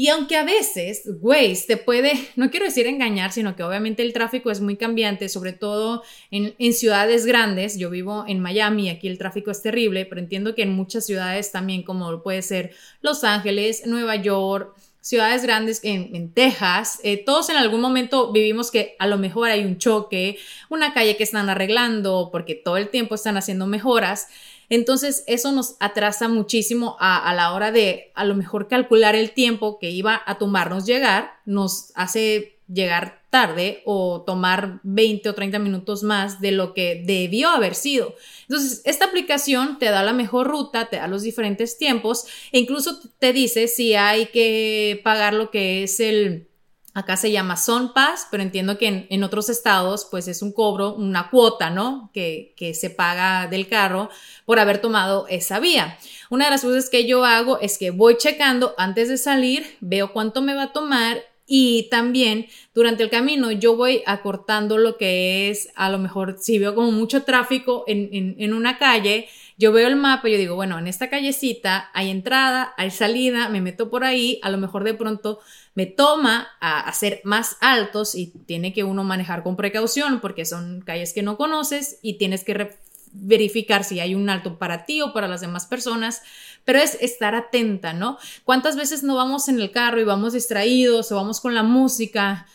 Y 0.02 0.08
aunque 0.08 0.36
a 0.36 0.44
veces 0.44 1.04
Waze 1.22 1.66
te 1.68 1.78
puede, 1.78 2.14
no 2.36 2.50
quiero 2.50 2.66
decir 2.66 2.88
engañar, 2.88 3.32
sino 3.32 3.56
que 3.56 3.62
obviamente 3.62 4.02
el 4.02 4.14
tráfico 4.14 4.50
es 4.50 4.60
muy 4.60 4.76
cambiante, 4.76 5.30
sobre 5.30 5.54
todo 5.54 6.02
en, 6.32 6.74
ciudades 6.74 7.28
grandes. 7.28 7.78
Yo 7.78 7.92
vivo 7.92 8.26
en 8.28 8.40
Miami, 8.40 8.90
aquí 8.90 9.08
el 9.08 9.20
tráfico 9.20 9.52
es 9.52 9.62
terrible, 9.62 10.08
pero 10.08 10.20
entiendo 10.20 10.56
que 10.56 10.64
en 10.64 10.74
muchas 10.74 11.06
ciudades 11.06 11.52
también, 11.52 11.84
como 11.84 12.24
puede 12.24 12.42
ser 12.42 12.72
Los 13.02 13.24
Ángeles, 13.24 13.86
Nueva 13.86 14.16
York, 14.16 14.76
ciudades 15.02 15.44
grandes 15.44 15.82
en, 15.84 16.34
Texas, 16.34 17.00
eh, 17.04 17.24
todos 17.24 17.52
en 17.52 17.58
algún 17.58 17.82
momento 17.82 18.32
vivimos 18.32 18.72
que 18.72 18.96
a 18.98 19.06
lo 19.06 19.20
mejor 19.20 19.52
hay 19.52 19.66
un 19.66 19.78
choque, 19.78 20.40
una 20.72 20.96
calle 20.96 21.16
que 21.16 21.24
están 21.24 21.48
arreglando 21.48 22.30
porque 22.32 22.56
todo 22.56 22.78
el 22.78 22.90
tiempo 22.90 23.14
están 23.14 23.38
haciendo 23.38 23.68
mejoras. 23.68 24.30
Entonces 24.72 25.26
eso 25.28 25.52
nos 25.52 25.76
atrasa 25.82 26.30
muchísimo 26.30 26.96
a, 27.02 27.34
la 27.36 27.52
hora 27.54 27.74
de 27.74 28.14
a 28.16 28.24
lo 28.24 28.36
mejor 28.36 28.70
calcular 28.70 29.18
el 29.18 29.32
tiempo 29.32 29.78
que 29.80 29.92
iba 29.92 30.22
a 30.26 30.38
tomarnos 30.38 30.86
llegar, 30.86 31.34
nos 31.46 31.92
hace 31.94 32.58
llegar 32.74 33.22
tarde 33.30 33.82
o 33.84 34.24
tomar 34.26 34.80
20 34.84 35.28
o 35.28 35.36
30 35.36 35.60
minutos 35.60 36.04
más 36.04 36.40
de 36.40 36.54
lo 36.54 36.74
que 36.74 37.04
debió 37.06 37.50
haber 37.50 37.76
sido. 37.76 38.16
Entonces, 38.44 38.82
esta 38.86 39.04
aplicación 39.04 39.78
te 39.78 39.88
da 39.88 40.04
la 40.04 40.14
mejor 40.14 40.48
ruta, 40.48 40.86
te 40.86 40.96
da 40.96 41.10
los 41.10 41.24
diferentes 41.24 41.78
tiempos 41.78 42.26
e 42.54 42.60
incluso 42.60 42.98
te 43.20 43.34
dice 43.34 43.68
si 43.68 43.96
hay 43.96 44.28
que 44.28 45.02
pagar 45.04 45.34
lo 45.34 45.52
que 45.52 45.84
es 45.84 46.00
el, 46.00 46.48
acá 46.94 47.18
se 47.18 47.32
llama 47.32 47.58
Son 47.58 47.94
Pass, 47.94 48.28
pero 48.30 48.44
entiendo 48.44 48.78
que 48.78 49.08
en, 49.10 49.24
otros 49.24 49.50
estados 49.50 50.08
pues 50.10 50.28
es 50.28 50.42
un 50.42 50.52
cobro, 50.52 50.94
una 50.94 51.30
cuota, 51.30 51.70
¿no? 51.70 52.10
Que, 52.14 52.54
que 52.58 52.74
se 52.74 52.90
paga 52.90 53.48
del 53.48 53.68
carro 53.68 54.10
por 54.46 54.60
haber 54.60 54.80
tomado 54.80 55.26
esa 55.30 55.60
vía. 55.60 55.98
Una 56.30 56.46
de 56.46 56.52
las 56.52 56.62
cosas 56.62 56.90
que 56.90 57.06
yo 57.06 57.26
hago 57.26 57.60
es 57.60 57.78
que 57.78 57.92
voy 57.92 58.18
checando 58.18 58.74
antes 58.78 59.10
de 59.10 59.18
salir, 59.18 59.78
veo 59.80 60.12
cuánto 60.14 60.42
me 60.42 60.54
va 60.54 60.64
a 60.64 60.74
tomar 60.74 61.22
y 61.54 61.90
también 61.90 62.48
durante 62.74 63.04
el 63.04 63.10
camino 63.10 63.52
yo 63.52 63.76
voy 63.76 64.04
acortando 64.06 64.78
lo 64.78 64.96
que 64.96 65.50
es, 65.50 65.68
a 65.76 65.90
lo 65.90 66.00
mejor 66.00 66.38
si 66.40 66.58
veo 66.60 66.74
como 66.74 66.92
mucho 66.94 67.24
tráfico 67.24 67.84
en, 67.88 68.38
en, 68.40 68.54
una 68.54 68.78
calle, 68.78 69.28
yo 69.62 69.72
veo 69.72 69.88
el 69.88 69.96
mapa 69.96 70.28
y 70.28 70.32
yo 70.32 70.40
digo, 70.40 70.56
bueno, 70.56 70.80
en 70.80 70.88
esta 70.88 71.12
callecita 71.12 71.92
hay 71.94 72.10
entrada, 72.10 72.74
hay 72.78 72.90
salida, 72.90 73.48
me 73.48 73.62
meto 73.62 73.92
por 73.92 74.04
ahí, 74.04 74.40
a 74.42 74.50
lo 74.50 74.58
mejor 74.58 74.84
de 74.84 74.96
pronto 74.96 75.40
me 75.76 75.86
toma 75.86 76.48
a 76.60 76.80
hacer 76.80 77.22
más 77.26 77.58
altos 77.62 78.16
y 78.16 78.34
tiene 78.48 78.74
que 78.74 78.84
uno 78.84 79.04
manejar 79.04 79.44
con 79.44 79.56
precaución 79.56 80.20
porque 80.20 80.46
son 80.46 80.82
calles 80.82 81.14
que 81.14 81.22
no 81.22 81.38
conoces 81.38 82.00
y 82.02 82.16
tienes 82.16 82.44
que 82.44 82.76
verificar 83.14 83.84
si 83.84 84.00
hay 84.00 84.16
un 84.16 84.32
alto 84.32 84.58
para 84.58 84.86
ti 84.86 85.04
o 85.04 85.14
para 85.14 85.28
las 85.28 85.42
demás 85.42 85.68
personas, 85.68 86.24
pero 86.66 86.80
es 86.80 86.98
estar 87.00 87.36
atenta, 87.36 87.94
¿no? 87.94 88.18
¿Cuántas 88.44 88.76
veces 88.76 89.04
no 89.04 89.16
vamos 89.16 89.48
en 89.48 89.60
el 89.60 89.70
carro 89.70 90.02
y 90.02 90.06
vamos 90.06 90.34
distraídos 90.34 91.12
o 91.12 91.18
vamos 91.18 91.40
con 91.40 91.54
la 91.54 91.62
música? 91.62 92.48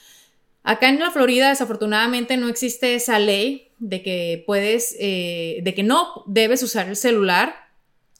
Acá 0.66 0.88
en 0.88 0.98
la 0.98 1.12
Florida, 1.12 1.50
desafortunadamente, 1.50 2.36
no 2.36 2.48
existe 2.48 2.96
esa 2.96 3.20
ley 3.20 3.70
de 3.78 4.02
que 4.02 4.42
puedes, 4.46 4.96
eh, 4.98 5.60
de 5.62 5.74
que 5.74 5.84
no 5.84 6.24
debes 6.26 6.60
usar 6.64 6.88
el 6.88 6.96
celular. 6.96 7.54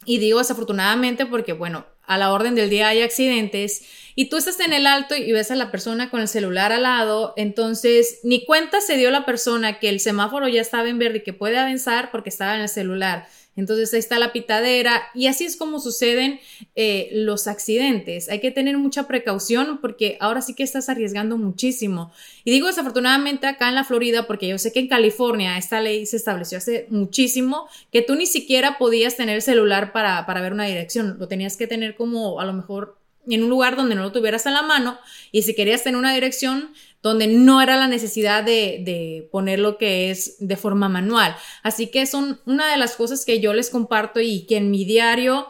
Y 0.05 0.19
digo 0.19 0.38
desafortunadamente 0.38 1.26
porque, 1.26 1.53
bueno, 1.53 1.87
a 2.05 2.17
la 2.17 2.33
orden 2.33 2.55
del 2.55 2.71
día 2.71 2.87
hay 2.87 3.03
accidentes 3.03 3.83
y 4.15 4.26
tú 4.29 4.37
estás 4.37 4.61
en 4.61 4.73
el 4.73 4.87
alto 4.87 5.17
y 5.17 5.33
ves 5.33 5.50
a 5.50 5.57
la 5.57 5.73
persona 5.73 6.09
con 6.09 6.21
el 6.21 6.29
celular 6.29 6.71
al 6.71 6.85
lado, 6.85 7.35
entonces 7.37 8.21
ni 8.23 8.45
cuenta 8.45 8.81
se 8.81 8.97
dio 8.97 9.11
la 9.11 9.26
persona 9.26 9.81
que 9.81 9.88
el 9.88 9.99
semáforo 9.99 10.47
ya 10.47 10.61
estaba 10.61 10.88
en 10.88 11.00
verde 11.00 11.19
y 11.19 11.23
que 11.25 11.33
puede 11.33 11.59
avanzar 11.59 12.12
porque 12.12 12.29
estaba 12.29 12.55
en 12.55 12.61
el 12.61 12.69
celular. 12.69 13.26
Entonces 13.57 13.93
ahí 13.95 13.99
está 13.99 14.19
la 14.19 14.33
pitadera 14.33 15.09
y 15.15 15.27
así 15.27 15.45
es 15.45 15.57
como 15.57 15.81
suceden 15.81 16.41
eh, 16.75 17.09
los 17.13 17.47
accidentes. 17.47 18.29
Hay 18.29 18.41
que 18.41 18.51
tener 18.51 18.79
mucha 18.79 19.09
precaución 19.09 19.79
porque 19.81 20.19
ahora 20.21 20.43
sí 20.43 20.55
que 20.55 20.63
estás 20.63 20.89
arriesgando 20.89 21.39
muchísimo. 21.39 22.13
Y 22.45 22.51
digo 22.51 22.67
desafortunadamente 22.67 23.47
acá 23.47 23.69
en 23.69 23.75
la 23.75 23.85
Florida 23.85 24.27
porque 24.27 24.49
yo 24.49 24.59
sé 24.59 24.73
que 24.73 24.81
en 24.81 24.89
California 24.89 25.59
esta 25.59 25.81
ley 25.81 26.07
se 26.07 26.17
estableció 26.17 26.59
hace 26.59 26.87
muchísimo 26.91 27.69
que 27.91 28.03
tú 28.03 28.15
ni 28.15 28.27
siquiera 28.27 28.79
podías 28.79 29.17
tener 29.17 29.37
el 29.37 29.43
celular 29.43 29.93
para, 29.93 30.27
para 30.27 30.41
ver 30.41 30.53
una 30.53 30.67
dirección. 30.67 31.17
Lo 31.19 31.29
tenías 31.29 31.57
que 31.57 31.67
tener 31.67 31.97
como 31.97 32.41
a 32.41 32.45
lo 32.45 32.53
mejor 32.53 32.99
en 33.29 33.43
un 33.43 33.51
lugar 33.51 33.77
donde 33.77 33.95
no 33.95 34.03
lo 34.03 34.13
tuvieras 34.13 34.47
a 34.47 34.51
la 34.51 34.63
mano 34.63 34.99
y 35.33 35.43
si 35.43 35.55
querías 35.55 35.83
tener 35.83 35.99
una 35.99 36.15
dirección 36.15 36.73
donde 37.07 37.27
no 37.29 37.63
era 37.63 37.77
la 37.77 37.89
necesidad 37.89 38.43
de, 38.43 39.29
poner 39.31 39.59
lo 39.59 39.79
que 39.79 40.11
es 40.11 40.37
de 40.41 40.57
forma 40.57 40.89
manual. 40.89 41.37
Así 41.63 41.87
que 41.89 42.07
son 42.07 42.41
una 42.47 42.71
de 42.71 42.77
las 42.77 42.97
cosas 42.97 43.25
que 43.25 43.41
yo 43.41 43.53
les 43.53 43.71
comparto 43.71 44.21
y 44.21 44.47
que 44.47 44.57
en 44.57 44.71
mi 44.71 44.85
diario 44.85 45.49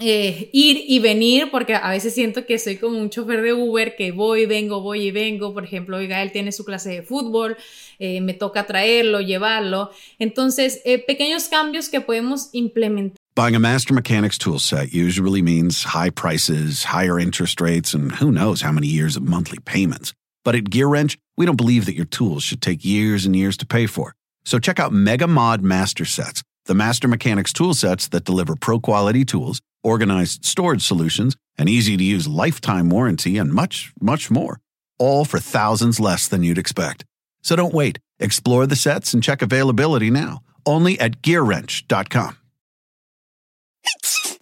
eh, 0.00 0.50
ir 0.52 0.84
y 0.86 0.98
venir, 0.98 1.50
porque 1.50 1.74
a 1.74 1.90
veces 1.90 2.14
siento 2.14 2.44
que 2.44 2.58
soy 2.58 2.76
como 2.76 2.98
un 2.98 3.08
chofer 3.10 3.42
de 3.42 3.54
Uber 3.54 3.96
que 3.96 4.12
voy, 4.12 4.46
vengo, 4.46 4.80
voy 4.80 5.08
y 5.08 5.10
vengo. 5.10 5.54
Por 5.54 5.64
ejemplo, 5.64 5.96
oiga, 5.96 6.22
él 6.22 6.32
tiene 6.32 6.52
su 6.52 6.64
clase 6.64 6.90
de 6.90 7.02
fútbol, 7.02 7.56
eh, 7.98 8.20
me 8.20 8.34
toca 8.34 8.66
traerlo, 8.66 9.20
llevarlo. 9.20 9.90
Entonces, 10.18 10.82
eh, 10.84 10.98
pequeños 10.98 11.48
cambios 11.48 11.88
que 11.88 12.00
podemos 12.00 12.50
implementar. 12.52 13.16
Buying 13.34 13.54
a 13.54 13.58
Master 13.58 13.94
Mechanics 13.94 14.38
tool 14.38 14.58
set 14.58 14.94
usually 14.94 15.42
means 15.42 15.84
high 15.84 16.10
prices, 16.10 16.84
higher 16.84 17.18
interest 17.18 17.60
rates, 17.60 17.92
and 17.92 18.12
who 18.12 18.30
knows 18.30 18.62
how 18.62 18.72
many 18.72 18.86
years 18.86 19.16
of 19.16 19.24
monthly 19.24 19.58
payments. 19.58 20.14
But 20.46 20.54
at 20.54 20.64
GearWrench, 20.66 21.18
we 21.36 21.44
don't 21.44 21.56
believe 21.56 21.86
that 21.86 21.96
your 21.96 22.04
tools 22.04 22.44
should 22.44 22.62
take 22.62 22.84
years 22.84 23.26
and 23.26 23.34
years 23.34 23.56
to 23.56 23.66
pay 23.66 23.86
for. 23.86 24.14
So 24.44 24.60
check 24.60 24.78
out 24.78 24.92
Mega 24.92 25.26
Mod 25.26 25.60
Master 25.60 26.04
Sets, 26.04 26.44
the 26.66 26.74
Master 26.74 27.08
Mechanics 27.08 27.52
tool 27.52 27.74
sets 27.74 28.06
that 28.06 28.24
deliver 28.24 28.54
pro 28.54 28.78
quality 28.78 29.24
tools, 29.24 29.60
organized 29.82 30.44
storage 30.44 30.82
solutions, 30.82 31.34
an 31.58 31.66
easy 31.66 31.96
to 31.96 32.04
use 32.04 32.28
lifetime 32.28 32.90
warranty, 32.90 33.38
and 33.38 33.52
much, 33.52 33.92
much 34.00 34.30
more. 34.30 34.60
All 35.00 35.24
for 35.24 35.40
thousands 35.40 35.98
less 35.98 36.28
than 36.28 36.44
you'd 36.44 36.58
expect. 36.58 37.04
So 37.42 37.56
don't 37.56 37.74
wait. 37.74 37.98
Explore 38.20 38.68
the 38.68 38.76
sets 38.76 39.12
and 39.14 39.24
check 39.24 39.42
availability 39.42 40.10
now. 40.10 40.42
Only 40.64 40.96
at 41.00 41.22
GearWrench.com. 41.22 42.36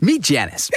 Meet 0.05 0.21
Janice. 0.21 0.71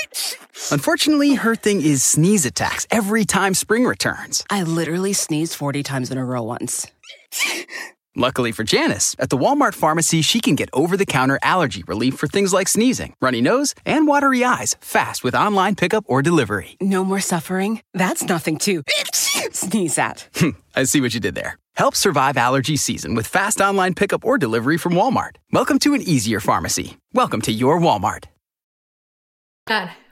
Unfortunately, 0.71 1.35
her 1.35 1.53
thing 1.53 1.81
is 1.81 2.01
sneeze 2.01 2.45
attacks 2.45 2.87
every 2.89 3.25
time 3.25 3.53
spring 3.55 3.83
returns. 3.83 4.45
I 4.49 4.63
literally 4.63 5.11
sneezed 5.11 5.53
40 5.55 5.83
times 5.83 6.11
in 6.11 6.17
a 6.17 6.23
row 6.23 6.41
once. 6.43 6.87
Luckily 8.15 8.53
for 8.53 8.63
Janice, 8.63 9.17
at 9.19 9.29
the 9.29 9.37
Walmart 9.37 9.73
pharmacy, 9.73 10.21
she 10.21 10.39
can 10.39 10.55
get 10.55 10.69
over 10.71 10.95
the 10.95 11.05
counter 11.05 11.39
allergy 11.43 11.83
relief 11.87 12.15
for 12.15 12.27
things 12.27 12.53
like 12.53 12.69
sneezing, 12.69 13.15
runny 13.19 13.41
nose, 13.41 13.75
and 13.85 14.07
watery 14.07 14.45
eyes 14.45 14.77
fast 14.79 15.25
with 15.25 15.35
online 15.35 15.75
pickup 15.75 16.05
or 16.07 16.21
delivery. 16.21 16.77
No 16.79 17.03
more 17.03 17.19
suffering? 17.19 17.81
That's 17.93 18.23
nothing 18.23 18.57
to 18.59 18.81
sneeze 19.51 19.97
at. 19.97 20.29
I 20.75 20.83
see 20.83 21.01
what 21.01 21.13
you 21.13 21.19
did 21.19 21.35
there. 21.35 21.59
Help 21.75 21.95
survive 21.95 22.37
allergy 22.37 22.77
season 22.77 23.13
with 23.13 23.27
fast 23.27 23.59
online 23.59 23.93
pickup 23.93 24.23
or 24.23 24.37
delivery 24.37 24.77
from 24.77 24.93
Walmart. 24.93 25.35
Welcome 25.51 25.79
to 25.79 25.93
an 25.93 26.01
easier 26.01 26.39
pharmacy. 26.39 26.97
Welcome 27.11 27.41
to 27.41 27.51
your 27.51 27.77
Walmart. 27.77 28.23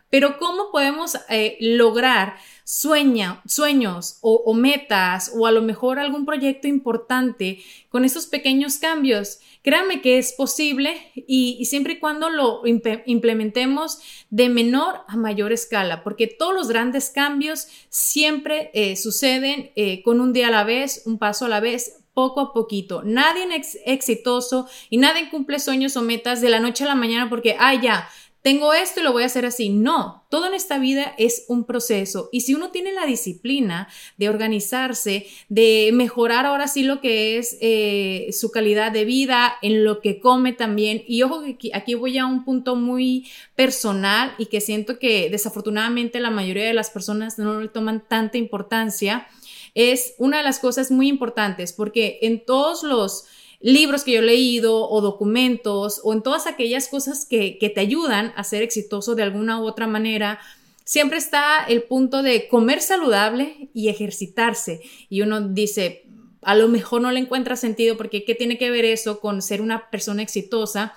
Pero 0.10 0.38
¿cómo 0.38 0.72
podemos 0.72 1.18
eh, 1.30 1.58
lograr 1.60 2.36
sueña, 2.64 3.42
sueños 3.46 4.20
o, 4.22 4.54
metas 4.54 5.32
o 5.36 5.46
a 5.46 5.52
lo 5.52 5.62
mejor 5.62 6.00
algún 6.00 6.26
proyecto 6.26 6.68
importante 6.68 7.60
con 7.90 8.06
esos 8.06 8.25
pequeños 8.27 8.77
cambios? 8.77 9.40
Créanme 9.62 10.01
que 10.01 10.18
es 10.18 10.32
posible 10.32 11.12
y, 11.16 11.66
siempre 11.66 11.94
y 11.94 12.00
cuando 12.00 12.29
lo 12.29 12.62
implementemos 12.66 14.00
de 14.29 14.48
menor 14.48 15.01
a 15.08 15.18
mayor 15.18 15.51
escala, 15.51 16.03
porque 16.03 16.27
todos 16.27 16.53
los 16.53 16.70
grandes 16.70 17.10
cambios 17.10 17.68
siempre 17.90 18.72
eh, 18.74 18.96
suceden 18.96 19.72
eh, 19.75 20.01
con 20.03 20.22
un 20.22 20.32
día 20.32 20.48
a 20.48 20.51
la 20.51 20.64
vez, 20.64 21.01
un 21.06 21.18
paso 21.18 21.46
a 21.46 21.50
la 21.50 21.60
vez, 21.60 22.06
poco 22.16 22.40
a 22.40 22.53
poquito. 22.53 23.03
Nadie 23.03 23.46
es 23.56 23.77
exitoso 23.86 24.68
y 24.90 24.98
nadie 24.98 25.29
cumple 25.29 25.60
sueños 25.60 25.98
o 25.98 26.01
metas 26.01 26.42
de 26.42 26.50
la 26.50 26.60
noche 26.60 26.86
a 26.86 26.88
la 26.88 26.96
mañana 26.96 27.29
porque, 27.29 27.58
ah, 27.60 27.75
ya, 27.75 28.10
tengo 28.46 28.74
esto 28.74 29.00
y 29.00 29.03
lo 29.03 29.12
voy 29.12 29.24
a 29.24 29.25
hacer 29.25 29.44
así. 29.44 29.70
No, 29.70 30.24
todo 30.29 30.46
en 30.46 30.53
esta 30.53 30.77
vida 30.77 31.16
es 31.18 31.46
un 31.48 31.64
proceso. 31.64 32.29
Y 32.31 32.42
si 32.42 32.53
uno 32.53 32.70
tiene 32.70 32.94
la 32.94 33.08
disciplina 33.08 33.88
de 34.18 34.29
organizarse, 34.29 35.25
de 35.50 35.90
mejorar 35.92 36.46
ahora 36.46 36.68
sí 36.68 36.84
lo 36.84 37.01
que 37.01 37.40
es 37.40 37.58
eh, 37.60 38.27
su 38.34 38.51
calidad 38.51 38.92
de 38.92 39.03
vida, 39.03 39.55
en 39.64 39.84
lo 39.84 40.00
que 40.00 40.20
come 40.20 40.53
también. 40.53 41.03
Y 41.08 41.24
ojo 41.24 41.42
que 41.58 41.72
aquí 41.74 41.96
voy 41.96 42.20
a 42.20 42.27
un 42.27 42.46
punto 42.46 42.75
muy 42.75 43.27
personal 43.55 44.36
y 44.38 44.46
que 44.46 44.62
siento 44.62 45.00
que 45.00 45.31
desafortunadamente 45.31 46.20
la 46.20 46.29
mayoría 46.29 46.66
de 46.66 46.74
las 46.75 46.92
personas 46.92 47.40
no 47.40 47.60
le 47.60 47.68
toman 47.68 48.03
tanta 48.08 48.38
importancia. 48.38 49.27
Es 49.74 50.14
una 50.20 50.38
de 50.38 50.44
las 50.44 50.60
cosas 50.60 50.92
muy 50.92 51.08
importantes 51.08 51.74
porque 51.74 52.20
en 52.22 52.46
todos 52.46 52.84
los 52.84 53.25
libros 53.66 54.04
que 54.04 54.12
yo 54.12 54.20
he 54.20 54.22
leído 54.22 54.88
o 54.88 55.01
documentos 55.01 56.00
o 56.04 56.14
en 56.14 56.22
todas 56.22 56.46
aquellas 56.46 56.88
cosas 56.88 57.25
que, 57.25 57.58
que 57.58 57.72
te 57.72 57.80
ayudan 57.82 58.32
a 58.36 58.44
ser 58.44 58.62
exitoso 58.62 59.16
de 59.16 59.24
alguna 59.24 59.60
u 59.60 59.66
otra 59.66 59.88
manera, 59.88 60.40
siempre 60.84 61.18
está 61.18 61.66
el 61.68 61.82
punto 61.82 62.22
de 62.22 62.48
comer 62.48 62.80
saludable 62.80 63.70
y 63.74 63.90
ejercitarse. 63.90 64.82
Y 65.10 65.24
uno 65.24 65.42
dice, 65.42 66.04
a 66.44 66.54
lo 66.54 66.68
mejor 66.68 67.01
no 67.01 67.12
le 67.12 67.20
encuentra 67.20 67.56
sentido 67.56 67.98
porque 67.98 68.24
¿qué 68.24 68.36
tiene 68.36 68.60
que 68.60 68.70
ver 68.70 68.86
eso 68.86 69.20
con 69.20 69.42
ser 69.42 69.64
una 69.64 69.90
persona 69.90 70.22
exitosa? 70.22 70.94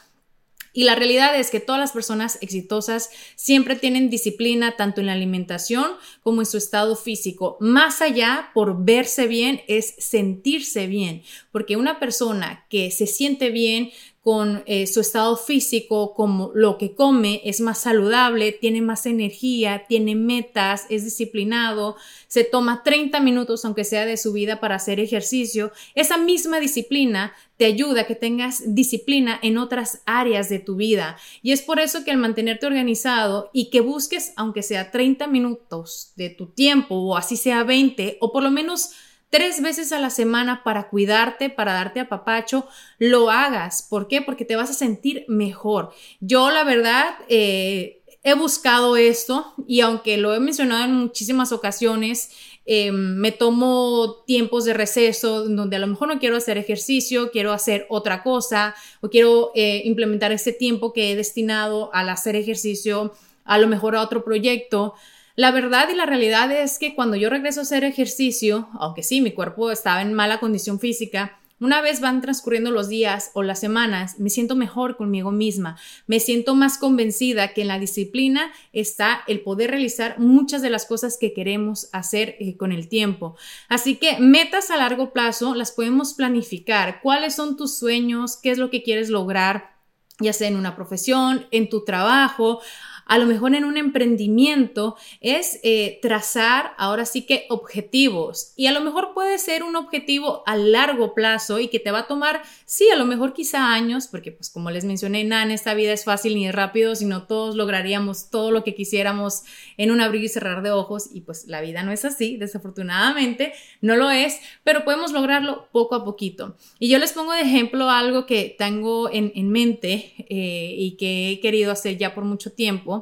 Y 0.72 0.85
la 0.85 0.94
realidad 0.94 1.38
es 1.38 1.50
que 1.50 1.61
todas 1.61 1.81
las 1.81 1.92
personas 1.92 2.38
exitosas 2.40 3.11
siempre 3.37 3.76
tienen 3.76 4.11
disciplina 4.11 4.76
tanto 4.76 5.00
en 5.00 5.07
la 5.07 5.12
alimentación 5.12 5.92
como 6.22 6.42
en 6.42 6.46
su 6.46 6.57
estado 6.57 6.96
físico. 6.96 7.57
Más 7.61 8.02
allá 8.02 8.50
por 8.54 8.85
verse 8.85 9.26
bien 9.26 9.61
es 9.68 9.94
sentirse 9.98 10.87
bien, 10.87 11.22
porque 11.52 11.76
una 11.76 11.98
persona 11.98 12.66
que 12.68 12.90
se 12.90 13.07
siente 13.07 13.50
bien 13.50 13.90
con 14.28 14.62
eh, 14.66 14.86
su 14.86 15.00
estado 15.00 15.38
físico, 15.38 16.12
como 16.12 16.50
lo 16.54 16.76
que 16.76 16.94
come, 16.94 17.40
es 17.44 17.62
más 17.62 17.78
saludable, 17.78 18.52
tiene 18.52 18.82
más 18.82 19.06
energía, 19.06 19.86
tiene 19.88 20.14
metas, 20.16 20.84
es 20.90 21.04
disciplinado, 21.04 21.96
se 22.26 22.44
toma 22.44 22.82
30 22.82 23.20
minutos, 23.20 23.64
aunque 23.64 23.84
sea 23.84 24.04
de 24.04 24.18
su 24.18 24.34
vida, 24.34 24.60
para 24.60 24.74
hacer 24.74 25.00
ejercicio. 25.00 25.72
Esa 25.94 26.18
misma 26.18 26.60
disciplina 26.60 27.32
te 27.56 27.64
ayuda 27.64 28.02
a 28.02 28.06
que 28.06 28.16
tengas 28.16 28.74
disciplina 28.74 29.40
en 29.42 29.56
otras 29.56 30.02
áreas 30.04 30.50
de 30.50 30.58
tu 30.58 30.76
vida. 30.76 31.16
Y 31.40 31.52
es 31.52 31.62
por 31.62 31.80
eso 31.80 32.04
que 32.04 32.10
al 32.10 32.18
mantenerte 32.18 32.66
organizado 32.66 33.48
y 33.54 33.70
que 33.70 33.80
busques, 33.80 34.34
aunque 34.36 34.62
sea 34.62 34.90
30 34.90 35.26
minutos 35.28 36.12
de 36.16 36.28
tu 36.28 36.48
tiempo, 36.48 36.96
o 36.96 37.16
así 37.16 37.38
sea 37.38 37.64
20, 37.64 38.18
o 38.20 38.30
por 38.30 38.42
lo 38.42 38.50
menos 38.50 38.90
tres 39.30 39.62
veces 39.62 39.92
a 39.92 39.98
la 39.98 40.10
semana 40.10 40.62
para 40.64 40.88
cuidarte, 40.88 41.50
para 41.50 41.72
darte 41.72 42.00
a 42.00 42.08
papacho, 42.08 42.66
lo 42.98 43.30
hagas. 43.30 43.82
¿Por 43.82 44.08
qué? 44.08 44.22
Porque 44.22 44.44
te 44.44 44.56
vas 44.56 44.70
a 44.70 44.74
sentir 44.74 45.24
mejor. 45.28 45.92
Yo, 46.20 46.50
la 46.50 46.64
verdad, 46.64 47.14
eh, 47.28 47.98
he 48.22 48.34
buscado 48.34 48.96
esto 48.96 49.54
y 49.66 49.80
aunque 49.80 50.16
lo 50.16 50.34
he 50.34 50.40
mencionado 50.40 50.84
en 50.84 50.94
muchísimas 50.94 51.52
ocasiones, 51.52 52.30
em, 52.66 53.16
me 53.16 53.32
tomo 53.32 54.22
tiempos 54.26 54.64
de 54.64 54.74
receso 54.74 55.44
donde 55.48 55.76
a 55.76 55.78
lo 55.78 55.86
mejor 55.86 56.08
no 56.08 56.18
quiero 56.18 56.36
hacer 56.36 56.58
ejercicio, 56.58 57.30
quiero 57.30 57.52
hacer 57.52 57.86
otra 57.88 58.22
cosa 58.22 58.74
o 59.00 59.08
quiero 59.08 59.52
eh, 59.54 59.82
implementar 59.84 60.32
ese 60.32 60.52
tiempo 60.52 60.92
que 60.92 61.12
he 61.12 61.16
destinado 61.16 61.90
al 61.94 62.08
hacer 62.08 62.36
ejercicio, 62.36 63.12
a 63.44 63.58
lo 63.58 63.68
mejor 63.68 63.96
a 63.96 64.02
otro 64.02 64.24
proyecto. 64.24 64.94
La 65.38 65.53
verdad 65.53 65.88
y 65.88 65.94
la 65.94 66.05
realidad 66.05 66.51
es 66.51 66.81
que 66.81 66.96
cuando 66.96 67.14
yo 67.14 67.31
regreso 67.31 67.61
a 67.61 67.62
hacer 67.62 67.85
ejercicio, 67.85 68.68
aunque 68.72 69.05
sí, 69.05 69.20
mi 69.20 69.31
cuerpo 69.31 69.70
estaba 69.70 70.03
en 70.03 70.12
mala 70.12 70.40
condición 70.40 70.81
física, 70.81 71.38
una 71.61 71.81
vez 71.81 72.01
van 72.01 72.20
transcurriendo 72.20 72.72
los 72.72 72.88
días 72.88 73.31
o 73.35 73.44
las 73.44 73.61
semanas, 73.61 74.18
me 74.18 74.31
siento 74.31 74.57
mejor 74.57 74.96
conmigo 74.96 75.31
misma, 75.31 75.79
me 76.09 76.18
siento 76.18 76.57
más 76.57 76.77
convencida 76.77 77.55
que 77.55 77.61
en 77.61 77.68
la 77.68 77.79
disciplina 77.79 78.51
está 78.72 79.20
el 79.29 79.42
poder 79.42 79.70
realizar 79.70 80.18
muchas 80.18 80.61
de 80.61 80.70
las 80.70 80.87
cosas 80.87 81.16
que 81.16 81.33
queremos 81.33 81.88
hacer 81.92 82.35
eh, 82.40 82.57
con 82.57 82.72
el 82.72 82.88
tiempo. 82.88 83.37
Así 83.68 83.94
que 83.94 84.18
metas 84.18 84.72
a 84.72 84.77
largo 84.77 85.12
plazo 85.12 85.55
las 85.55 85.70
podemos 85.70 86.14
planificar. 86.14 87.01
¿Cuáles 87.01 87.37
son 87.37 87.57
tus 87.57 87.79
sueños? 87.79 88.37
¿Qué 88.37 88.51
es 88.51 88.59
lo 88.59 88.70
que 88.70 88.83
quieres 88.83 89.09
lograr? 89.09 89.79
ya 90.20 90.33
sea 90.33 90.48
en 90.48 90.57
una 90.57 90.74
profesión, 90.74 91.46
en 91.51 91.68
tu 91.68 91.85
trabajo, 91.85 92.61
a 93.08 93.18
lo 93.18 93.26
mejor 93.26 93.54
en 93.54 93.64
un 93.64 93.76
emprendimiento 93.76 94.96
es 95.20 95.58
eh, 95.62 95.98
trazar 96.02 96.74
ahora 96.76 97.06
sí 97.06 97.22
que 97.22 97.46
objetivos 97.48 98.52
y 98.54 98.66
a 98.66 98.72
lo 98.72 98.82
mejor 98.82 99.14
puede 99.14 99.38
ser 99.38 99.64
un 99.64 99.76
objetivo 99.76 100.42
a 100.46 100.56
largo 100.56 101.14
plazo 101.14 101.58
y 101.58 101.68
que 101.68 101.80
te 101.80 101.90
va 101.90 102.00
a 102.00 102.06
tomar, 102.06 102.42
sí, 102.66 102.88
a 102.90 102.96
lo 102.96 103.06
mejor 103.06 103.32
quizá 103.32 103.72
años, 103.72 104.08
porque 104.08 104.30
pues 104.30 104.50
como 104.50 104.70
les 104.70 104.84
mencioné, 104.84 105.24
nada 105.24 105.42
en 105.42 105.50
esta 105.50 105.74
vida 105.74 105.92
es 105.92 106.04
fácil 106.04 106.34
ni 106.34 106.46
es 106.46 106.54
rápido, 106.54 106.94
sino 106.94 107.26
todos 107.26 107.56
lograríamos 107.56 108.30
todo 108.30 108.50
lo 108.50 108.62
que 108.62 108.74
quisiéramos 108.74 109.42
en 109.78 109.90
un 109.90 110.00
abrir 110.02 110.22
y 110.22 110.28
cerrar 110.28 110.62
de 110.62 110.70
ojos 110.70 111.08
y 111.12 111.22
pues 111.22 111.46
la 111.46 111.62
vida 111.62 111.82
no 111.82 111.92
es 111.92 112.04
así, 112.04 112.36
desafortunadamente 112.36 113.54
no 113.80 113.96
lo 113.96 114.10
es, 114.10 114.38
pero 114.64 114.84
podemos 114.84 115.12
lograrlo 115.12 115.68
poco 115.72 115.94
a 115.94 116.04
poquito. 116.04 116.56
Y 116.78 116.90
yo 116.90 116.98
les 116.98 117.12
pongo 117.12 117.32
de 117.32 117.40
ejemplo 117.40 117.88
algo 117.88 118.26
que 118.26 118.54
tengo 118.58 119.08
en, 119.10 119.48
mente 119.48 120.12
eh, 120.28 120.74
y 120.76 120.96
que 120.98 121.30
he 121.30 121.40
querido 121.40 121.72
hacer 121.72 121.96
ya 121.96 122.14
por 122.14 122.24
mucho 122.24 122.52
tiempo 122.52 122.97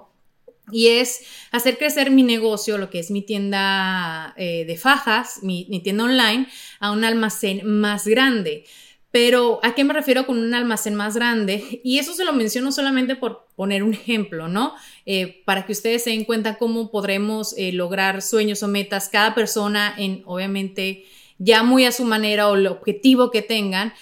y 0.72 0.88
es 0.88 1.22
hacer 1.52 1.79
crecer 1.79 2.11
mi 2.11 2.22
negocio, 2.22 2.79
lo 2.79 2.90
que 2.90 2.98
es 2.98 3.11
mi 3.11 3.22
tienda 3.22 4.35
eh, 4.37 4.64
de 4.64 4.76
fajas, 4.76 5.42
mi, 5.42 5.64
tienda 5.83 6.05
online, 6.05 6.48
a 6.81 6.90
un 6.90 7.05
almacén 7.05 7.61
más 7.64 8.07
grande. 8.07 8.64
Pero 9.12 9.61
¿a 9.62 9.74
qué 9.74 9.85
me 9.85 9.94
refiero 9.94 10.26
con 10.26 10.38
un 10.38 10.52
almacén 10.52 10.94
más 10.94 11.14
grande? 11.14 11.81
Y 11.85 11.98
eso 11.98 12.12
se 12.12 12.24
lo 12.24 12.33
menciono 12.33 12.72
solamente 12.72 13.16
por 13.16 13.46
poner 13.55 13.83
un 13.83 13.94
ejemplo, 13.94 14.48
¿no? 14.48 14.74
Eh, 15.07 15.42
para 15.46 15.64
que 15.64 15.72
ustedes 15.72 16.02
se 16.02 16.11
den 16.11 16.24
cuenta 16.24 16.59
cómo 16.59 16.90
podremos 16.90 17.55
eh, 17.57 17.72
lograr 17.72 18.20
sueños 18.20 18.62
o 18.62 18.68
metas 18.68 19.09
cada 19.09 19.35
persona 19.35 19.94
en, 19.96 20.22
obviamente, 20.26 21.05
ya 21.38 21.62
muy 21.62 21.85
a 21.85 21.92
su 21.92 22.05
manera 22.05 22.48
o 22.48 22.57
el 22.57 22.66
objetivo 22.66 23.31
que 23.31 23.42
tengan. 23.42 23.94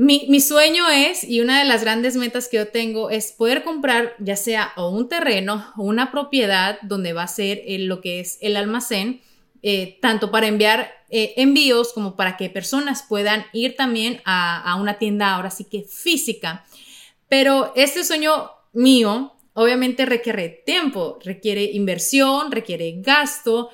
Mi, 0.00 0.40
sueño 0.40 0.88
es, 0.88 1.24
y 1.24 1.40
una 1.40 1.58
de 1.58 1.64
las 1.64 1.82
grandes 1.82 2.14
metas 2.14 2.46
que 2.46 2.58
yo 2.58 2.68
tengo, 2.68 3.10
es 3.10 3.32
poder 3.32 3.64
comprar 3.64 4.14
ya 4.20 4.36
sea 4.36 4.72
o 4.76 4.90
un 4.90 5.08
terreno 5.08 5.72
o 5.76 5.82
una 5.82 6.12
propiedad 6.12 6.78
donde 6.82 7.12
va 7.12 7.24
a 7.24 7.26
ser 7.26 7.64
lo 7.66 8.00
que 8.00 8.20
es 8.20 8.38
el 8.40 8.56
almacén, 8.56 9.22
eh, 9.60 9.98
tanto 10.00 10.30
para 10.30 10.46
enviar 10.46 10.92
eh, 11.10 11.34
envíos 11.36 11.92
como 11.92 12.14
para 12.14 12.36
que 12.36 12.48
personas 12.48 13.04
puedan 13.08 13.46
ir 13.52 13.74
también 13.74 14.20
a, 14.24 14.62
a 14.70 14.76
una 14.76 14.98
tienda 14.98 15.34
ahora 15.34 15.50
sí 15.50 15.64
que 15.64 15.82
física. 15.82 16.64
Pero 17.28 17.72
este 17.74 18.04
sueño 18.04 18.52
mío 18.72 19.32
obviamente 19.54 20.06
requiere 20.06 20.62
tiempo, 20.64 21.18
requiere 21.24 21.64
inversión, 21.64 22.52
requiere 22.52 22.94
gasto, 22.98 23.70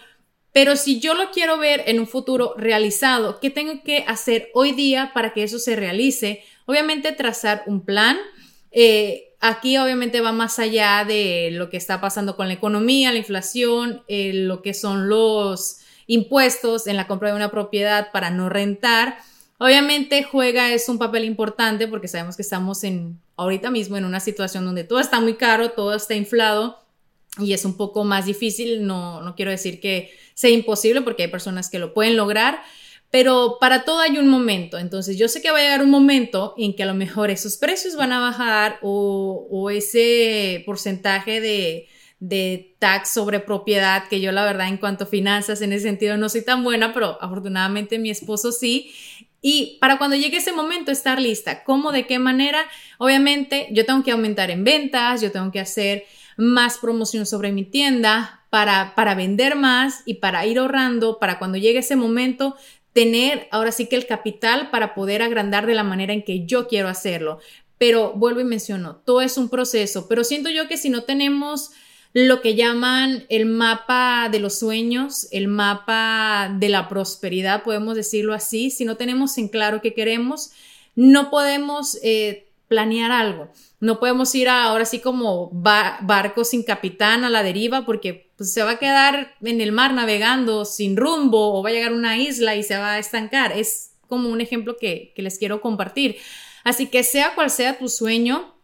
pero 0.55 0.77
si 0.77 1.01
yo 1.01 1.15
lo 1.15 1.33
quiero 1.33 1.59
ver 1.59 1.83
en 1.87 1.99
un 1.99 2.07
futuro 2.07 2.55
realizado, 2.57 3.41
¿qué 3.41 3.51
tengo 3.51 3.83
que 3.83 4.05
hacer 4.07 4.51
hoy 4.55 4.71
día 4.71 5.11
para 5.13 5.33
que 5.33 5.43
eso 5.43 5.59
se 5.59 5.75
realice? 5.75 6.45
Obviamente 6.67 7.11
trazar 7.11 7.65
un 7.67 7.81
plan. 7.81 8.17
Eh, 8.71 9.35
aquí 9.41 9.77
obviamente 9.79 10.21
va 10.21 10.31
más 10.31 10.61
allá 10.61 11.05
de 11.05 11.49
lo 11.51 11.71
que 11.71 11.77
está 11.77 12.01
pasando 12.01 12.37
con 12.37 12.47
la 12.47 12.55
economía, 12.55 13.11
la 13.11 13.19
inflación, 13.19 14.05
eh, 14.07 14.31
lo 14.33 14.63
que 14.63 14.75
son 14.75 15.09
los 15.09 15.79
impuestos 16.07 16.87
en 16.87 16.95
la 16.95 17.09
compra 17.09 17.31
de 17.31 17.35
una 17.35 17.51
propiedad 17.51 18.13
para 18.13 18.31
no 18.31 18.49
rentar. 18.49 19.19
Obviamente 19.59 20.23
juega 20.23 20.73
es 20.73 20.89
un 20.89 20.99
papel 20.99 21.25
importante 21.25 21.89
porque 21.89 22.07
sabemos 22.07 22.37
que 22.37 22.43
estamos 22.43 22.85
en 22.85 23.19
ahorita 23.37 23.73
mismo 23.73 23.97
en 23.97 24.05
una 24.05 24.21
situación 24.21 24.65
donde 24.65 24.85
todo 24.85 25.01
está 25.01 25.19
muy 25.19 25.35
caro, 25.35 25.73
todo 25.73 25.95
está 25.95 26.15
inflado 26.15 26.84
y 27.39 27.53
es 27.53 27.65
un 27.65 27.77
poco 27.77 28.05
más 28.05 28.27
difícil. 28.27 28.87
No, 28.87 29.21
no 29.23 29.35
quiero 29.35 29.51
decir 29.51 29.81
que 29.81 30.13
sea 30.35 30.51
imposible 30.51 31.03
porque 31.03 31.25
hay 31.25 31.29
personas 31.31 31.71
que 31.71 31.79
lo 31.79 31.95
pueden 31.95 32.17
lograr, 32.17 32.63
pero 33.11 33.59
para 33.61 33.85
todo 33.85 34.01
hay 34.01 34.19
un 34.19 34.29
momento. 34.29 34.79
Entonces 34.79 35.17
yo 35.19 35.29
sé 35.29 35.43
que 35.43 35.51
va 35.51 35.59
a 35.59 35.63
llegar 35.63 35.83
un 35.83 35.91
momento 35.91 36.55
en 36.59 36.75
que 36.75 36.83
a 36.83 36.87
lo 36.87 36.95
mejor 36.95 37.31
esos 37.31 37.57
precios 37.57 37.97
van 37.97 38.13
a 38.13 38.21
bajar 38.21 38.79
o, 38.83 39.47
o 39.51 39.71
ese 39.71 40.63
porcentaje 40.67 41.41
de, 41.41 41.89
de 42.21 42.75
tax 42.79 43.11
sobre 43.11 43.41
propiedad, 43.41 44.09
que 44.09 44.21
yo 44.21 44.33
la 44.33 44.45
verdad 44.45 44.69
en 44.69 44.79
cuanto 44.79 45.05
a 45.05 45.07
finanzas 45.07 45.61
en 45.61 45.73
ese 45.73 45.85
sentido 45.85 46.17
no 46.17 46.29
soy 46.29 46.45
tan 46.45 46.65
buena, 46.65 46.93
pero 46.95 47.19
afortunadamente 47.21 47.99
mi 47.99 48.11
esposo 48.11 48.51
sí. 48.51 48.93
Y 49.43 49.77
para 49.79 49.99
cuando 49.99 50.17
llegue 50.17 50.39
ese 50.39 50.53
momento 50.53 50.91
estar 50.91 51.21
lista, 51.21 51.65
¿cómo, 51.65 51.93
de 51.93 52.07
qué 52.07 52.19
manera? 52.19 52.65
Obviamente 52.97 53.69
yo 53.73 53.85
tengo 53.85 54.03
que 54.03 54.11
aumentar 54.11 54.51
en 54.51 54.65
ventas, 54.65 55.21
yo 55.21 55.31
tengo 55.31 55.53
que 55.53 55.61
hacer 55.61 56.05
más 56.37 56.79
promoción 56.79 57.27
sobre 57.27 57.53
mi 57.53 57.65
tienda, 57.65 58.45
para, 58.51 58.95
para 58.95 59.17
vender 59.17 59.57
más 59.57 60.03
y 60.07 60.15
para 60.15 60.47
ir 60.47 60.61
ahorrando, 60.61 61.19
para 61.19 61.39
cuando 61.41 61.59
llegue 61.59 61.81
ese 61.81 61.97
momento 61.97 62.55
tener 62.93 63.49
ahora 63.51 63.73
sí 63.73 63.87
que 63.87 63.97
el 63.97 64.07
capital 64.07 64.71
para 64.71 64.95
poder 64.95 65.23
agrandar 65.23 65.67
de 65.67 65.75
la 65.75 65.83
manera 65.83 66.13
en 66.13 66.23
que 66.23 66.47
yo 66.47 66.69
quiero 66.69 66.89
hacerlo. 66.89 67.41
Pero 67.79 68.13
vuelvo 68.13 68.41
y 68.41 68.45
menciono, 68.45 69.03
todo 69.05 69.21
es 69.21 69.37
un 69.37 69.49
proceso, 69.49 70.07
pero 70.09 70.23
siento 70.23 70.49
yo 70.51 70.69
que 70.69 70.77
si 70.77 70.89
no 70.89 71.03
tenemos 71.03 71.73
lo 72.13 72.41
que 72.41 72.55
llaman 72.55 73.25
el 73.29 73.47
mapa 73.47 74.29
de 74.31 74.39
los 74.39 74.61
sueños, 74.61 75.27
el 75.33 75.49
mapa 75.49 76.49
de 76.57 76.69
la 76.69 76.89
prosperidad, 76.89 77.65
podemos 77.65 77.97
decirlo 77.97 78.33
así, 78.33 78.71
si 78.71 78.85
no 78.85 78.97
tenemos 78.97 79.37
en 79.37 79.49
claro 79.49 79.81
qué 79.83 79.95
queremos, 79.95 80.53
no 80.95 81.29
podemos 81.29 81.99
eh, 82.05 82.47
planear 82.75 83.13
algo. 83.13 83.53
No 83.79 84.01
podemos 84.01 84.35
ir 84.35 84.49
ahora 84.49 84.85
sí 84.85 84.99
como 84.99 85.49
barco 85.53 86.45
sin 86.45 86.65
capitán 86.65 87.23
a 87.23 87.31
la 87.31 87.45
deriva 87.45 87.87
porque 87.87 88.33
pues, 88.37 88.53
se 88.53 88.65
va 88.65 88.73
a 88.73 88.79
quedar 88.81 89.37
en 89.43 89.61
el 89.61 89.71
mar 89.71 89.95
navegando 89.95 90.65
sin 90.65 90.97
rumbo 90.97 91.55
o 91.55 91.63
va 91.63 91.71
a 91.71 91.73
llegar 91.73 91.93
a 91.93 91.95
una 91.95 92.19
isla 92.19 92.57
y 92.57 92.65
se 92.65 92.77
va 92.77 92.95
a 92.95 92.99
estancar. 92.99 93.53
Es 93.53 93.93
como 94.09 94.29
un 94.29 94.41
ejemplo 94.41 94.77
que, 94.77 95.15
les 95.17 95.39
quiero 95.39 95.61
compartir. 95.61 96.17
Así 96.65 96.89
que 96.89 97.05
sea 97.05 97.37
cual 97.37 97.49
sea 97.49 97.79
tu 97.79 97.89
sueño, 97.89 98.57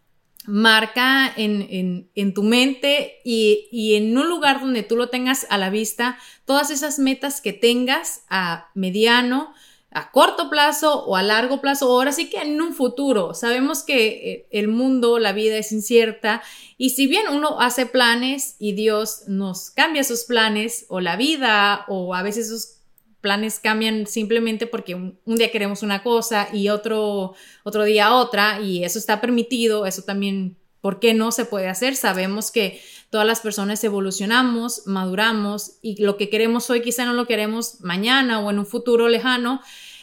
marca 0.44 1.32
en, 1.36 2.10
tu 2.34 2.42
mente 2.42 3.20
y, 3.24 3.68
y, 3.70 3.94
en 3.94 4.18
un 4.18 4.28
lugar 4.28 4.60
donde 4.60 4.82
tú 4.82 4.96
lo 4.96 5.08
tengas 5.08 5.46
a 5.50 5.58
la 5.58 5.70
vista 5.70 6.18
todas 6.46 6.70
esas 6.70 6.98
metas 6.98 7.40
que 7.40 7.52
tengas 7.52 8.24
a 8.28 8.70
mediano, 8.74 9.54
a 9.92 10.12
corto 10.12 10.48
plazo 10.50 11.04
o 11.04 11.16
a 11.16 11.22
largo 11.22 11.60
plazo, 11.60 11.86
ahora 11.86 12.12
sí 12.12 12.30
que 12.30 12.38
en 12.38 12.60
un 12.60 12.74
futuro. 12.74 13.34
Sabemos 13.34 13.82
que 13.82 14.06
eh, 14.06 14.48
el 14.50 14.68
mundo, 14.68 15.18
la 15.18 15.32
vida 15.32 15.56
es 15.56 15.72
incierta 15.72 16.42
y 16.78 16.90
si 16.90 17.06
bien 17.06 17.26
uno 17.30 17.60
hace 17.60 17.86
planes 17.86 18.56
y 18.58 18.72
Dios 18.72 19.24
nos 19.26 19.70
cambia 19.70 20.04
sus 20.04 20.24
planes 20.24 20.86
o 20.88 21.00
la 21.00 21.16
vida 21.16 21.84
o 21.88 22.14
a 22.14 22.22
veces 22.22 22.48
sus 22.48 22.80
planes 23.20 23.58
cambian 23.58 24.06
simplemente 24.06 24.66
porque 24.66 24.94
un, 24.94 25.18
día 25.26 25.50
queremos 25.50 25.82
una 25.82 26.02
cosa 26.02 26.48
y 26.52 26.68
otro, 26.68 27.34
otro 27.64 27.84
día 27.84 28.14
otra 28.14 28.60
y 28.60 28.84
eso 28.84 28.98
está 28.98 29.20
permitido, 29.20 29.86
eso 29.86 30.02
también, 30.02 30.56
¿por 30.80 31.00
qué 31.00 31.14
no 31.14 31.32
se 31.32 31.44
puede 31.44 31.68
hacer? 31.68 31.96
Sabemos 31.96 32.50
que 32.50 32.80
todas 33.10 33.26
las 33.26 33.40
personas 33.40 33.82
evolucionamos, 33.84 34.86
maduramos 34.86 35.78
y 35.82 36.02
lo 36.02 36.16
que 36.16 36.30
queremos 36.30 36.70
hoy 36.70 36.80
quizá 36.80 37.04
no 37.04 37.12
lo 37.12 37.26
queremos 37.26 37.80
mañana 37.80 38.40
o 38.40 38.50
en 38.50 38.60
un 38.60 38.66
futuro 38.66 39.08
lejano. 39.08 39.60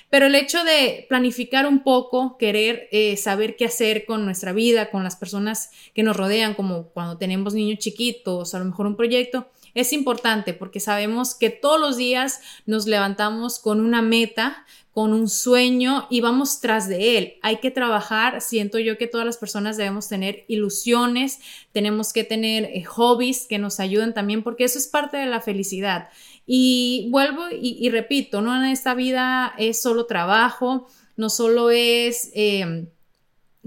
Pero 0.09 0.27
el 0.27 0.35
hecho 0.35 0.63
de 0.63 1.05
planificar 1.09 1.65
un 1.65 1.83
poco, 1.83 2.37
querer 2.37 2.87
eh, 2.91 3.17
saber 3.17 3.57
qué 3.57 3.65
hacer 3.65 4.05
con 4.05 4.23
nuestra 4.23 4.53
vida, 4.53 4.89
con 4.89 5.03
las 5.03 5.17
personas 5.17 5.69
que 5.93 6.03
nos 6.03 6.15
rodean, 6.15 6.53
como 6.53 6.89
cuando 6.89 7.17
tenemos 7.17 7.53
niños 7.53 7.79
chiquitos, 7.79 8.53
a 8.53 8.59
lo 8.59 8.65
mejor 8.65 8.87
un 8.87 8.95
proyecto, 8.95 9.49
es 9.77 9.93
importante 9.93 10.53
porque 10.53 10.79
sabemos 10.79 11.35
que 11.35 11.51
todos 11.51 11.79
los 11.79 11.97
días 11.97 12.41
nos 12.65 12.87
levantamos 12.87 13.59
con 13.59 13.79
una 13.79 14.01
meta, 14.01 14.65
con 14.91 15.13
un 15.13 15.29
sueño 15.29 16.07
y 16.09 16.21
vamos 16.21 16.59
tras 16.61 16.89
de 16.89 17.19
él. 17.19 17.33
Hay 17.43 17.57
que 17.57 17.69
trabajar, 17.69 18.41
siento 18.41 18.79
yo 18.79 18.97
que 18.97 19.05
todas 19.05 19.27
las 19.27 19.37
personas 19.37 19.77
debemos 19.77 20.07
tener 20.07 20.45
ilusiones, 20.47 21.39
tenemos 21.73 22.11
que 22.11 22.23
tener 22.23 22.63
eh, 22.65 22.83
hobbies 22.85 23.45
que 23.45 23.59
nos 23.59 23.79
ayuden 23.79 24.15
también 24.15 24.41
porque 24.41 24.63
eso 24.63 24.79
es 24.79 24.87
parte 24.87 25.17
de 25.17 25.27
la 25.27 25.41
felicidad. 25.41 26.09
Y 26.47 27.09
vuelvo 27.11 27.43
y, 27.51 27.87
repito, 27.89 28.41
no 28.41 28.55
en 28.55 28.71
esta 28.71 28.95
vida 28.95 29.53
es 29.59 29.79
solo 29.79 30.07
trabajo, 30.07 30.87
no 31.15 31.29
solo 31.29 31.69
es... 31.69 32.31
Eh, 32.33 32.87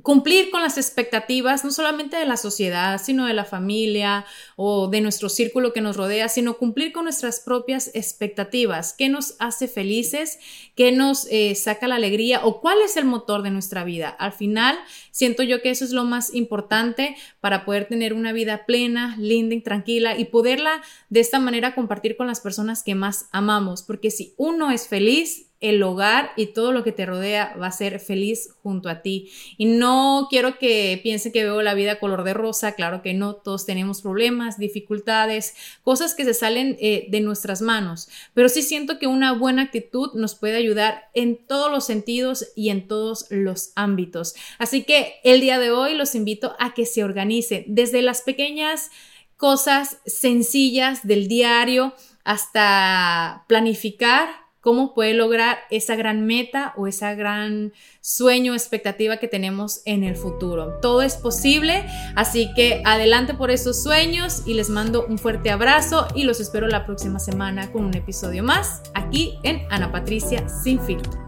cumplir 0.03 0.51
con 0.51 0.63
las 0.63 0.77
expectativas 0.77 1.65
no 1.65 1.71
solamente 1.71 2.17
de 2.17 2.27
la 2.27 2.37
sociedad, 2.37 3.01
sino 3.03 3.27
de 3.27 3.35
la 3.35 3.45
familia 3.45 4.25
o 4.57 4.89
de 4.89 5.01
nuestro 5.01 5.29
círculo 5.29 5.73
que 5.73 5.81
nos 5.81 5.97
rodea, 5.97 6.29
sino 6.29 6.59
cumplir 6.59 6.93
con 6.93 7.05
nuestras 7.05 7.41
propias 7.41 7.91
expectativas, 7.95 8.95
qué 8.97 9.09
nos 9.09 9.37
hace 9.39 9.69
felices, 9.69 10.39
qué 10.75 10.93
nos 10.93 11.27
eh, 11.31 11.55
saca 11.55 11.89
la 11.89 11.97
alegría 11.97 12.45
o 12.45 12.61
cuál 12.61 12.79
es 12.83 12.97
el 12.97 13.05
motor 13.05 13.43
de 13.43 13.51
nuestra 13.51 13.85
vida. 13.85 14.09
Al 14.09 14.33
final, 14.33 14.79
siento 15.11 15.43
yo 15.43 15.63
que 15.63 15.71
eso 15.71 15.85
es 15.85 15.93
lo 15.93 16.05
más 16.05 16.35
importante 16.35 17.17
para 17.41 17.65
poder 17.65 17.87
tener 17.87 18.15
una 18.15 18.33
vida 18.33 18.67
plena, 18.67 19.17
linda 19.19 19.55
y 19.55 19.61
tranquila 19.61 20.19
y 20.19 20.27
poderla 20.27 20.83
de 21.09 21.21
esta 21.21 21.39
manera 21.39 21.75
compartir 21.75 22.17
con 22.17 22.27
las 22.27 22.41
personas 22.41 22.83
que 22.83 22.95
más 22.95 23.29
amamos, 23.33 23.83
porque 23.83 24.11
si 24.11 24.35
uno 24.37 24.71
es 24.71 24.89
feliz, 24.89 25.50
el 25.61 25.83
hogar 25.83 26.33
y 26.37 26.47
todo 26.47 26.73
lo 26.73 26.83
que 26.83 26.93
te 26.93 27.05
rodea 27.05 27.55
va 27.61 27.67
a 27.67 27.73
ser 27.73 28.01
feliz 28.01 28.55
junto 28.63 28.89
a 28.89 29.03
ti. 29.03 29.31
Y 29.59 29.67
no 29.67 30.27
quiero 30.31 30.59
que 30.59 30.99
piense 31.03 31.33
que 31.33 31.45
veo 31.45 31.61
la 31.61 31.75
vida 31.75 31.99
color 31.99 32.25
de 32.25 32.33
rosa, 32.33 32.73
claro 32.73 33.03
que 33.03 33.13
no, 33.13 33.35
todos 33.35 33.67
tenemos 33.67 34.01
problemas, 34.01 34.59
dificultades, 34.59 35.55
cosas 35.83 36.15
que 36.15 36.25
se 36.25 36.35
salen 36.35 36.77
eh, 36.81 37.07
de 37.11 37.21
nuestras 37.21 37.61
manos, 37.61 38.09
pero 38.33 38.49
sí 38.49 38.63
siento 38.63 38.99
que 38.99 39.07
una 39.07 39.33
buena 39.33 39.63
actitud 39.63 40.13
nos 40.15 40.35
puede 40.35 40.57
ayudar 40.57 41.11
en 41.15 41.37
todos 41.47 41.71
los 41.71 41.85
sentidos 41.85 42.53
y 42.57 42.71
en 42.71 42.89
todos 42.89 43.27
los 43.29 43.73
ámbitos. 43.77 44.35
Así 44.59 44.85
que 44.85 45.15
el 45.25 45.41
día 45.43 45.59
de 45.59 45.71
hoy 45.71 45.95
los 45.95 46.15
invito 46.15 46.55
a 46.59 46.73
que 46.73 46.87
se 46.87 47.05
organicen 47.05 47.65
desde 47.67 48.01
las 48.01 48.23
pequeñas 48.23 48.91
cosas 49.37 49.99
sencillas 50.07 51.07
del 51.07 51.29
diario 51.29 51.95
hasta 52.25 53.45
planificar 53.49 54.29
cómo 54.61 54.95
puede 54.95 55.15
lograr 55.15 55.59
esa 55.71 55.97
gran 55.97 56.27
meta 56.27 56.75
o 56.77 56.87
esa 56.87 57.15
gran 57.15 57.73
sueño, 58.01 58.53
expectativa 58.55 59.17
que 59.17 59.29
tenemos 59.29 59.83
en 59.85 60.05
el 60.05 60.17
futuro. 60.17 60.79
Todo 60.81 61.03
es 61.03 61.17
posible, 61.17 61.85
así 62.15 62.51
que 62.55 62.83
adelante 62.85 63.35
por 63.35 63.51
esos 63.51 63.83
sueños 63.83 64.43
y 64.47 64.55
les 64.55 64.71
mando 64.71 65.07
un 65.07 65.19
fuerte 65.19 65.51
abrazo 65.51 66.07
y 66.15 66.25
los 66.25 66.41
espero 66.41 66.69
la 66.69 66.87
próxima 66.87 67.19
semana 67.19 67.73
con 67.73 67.85
un 67.85 67.95
episodio 67.95 68.43
más 68.43 68.83
aquí 68.95 69.39
en 69.43 69.63
Ana 69.71 69.91
Patricia 69.91 70.49
Sin 70.49 70.81
Filtro. 70.81 71.21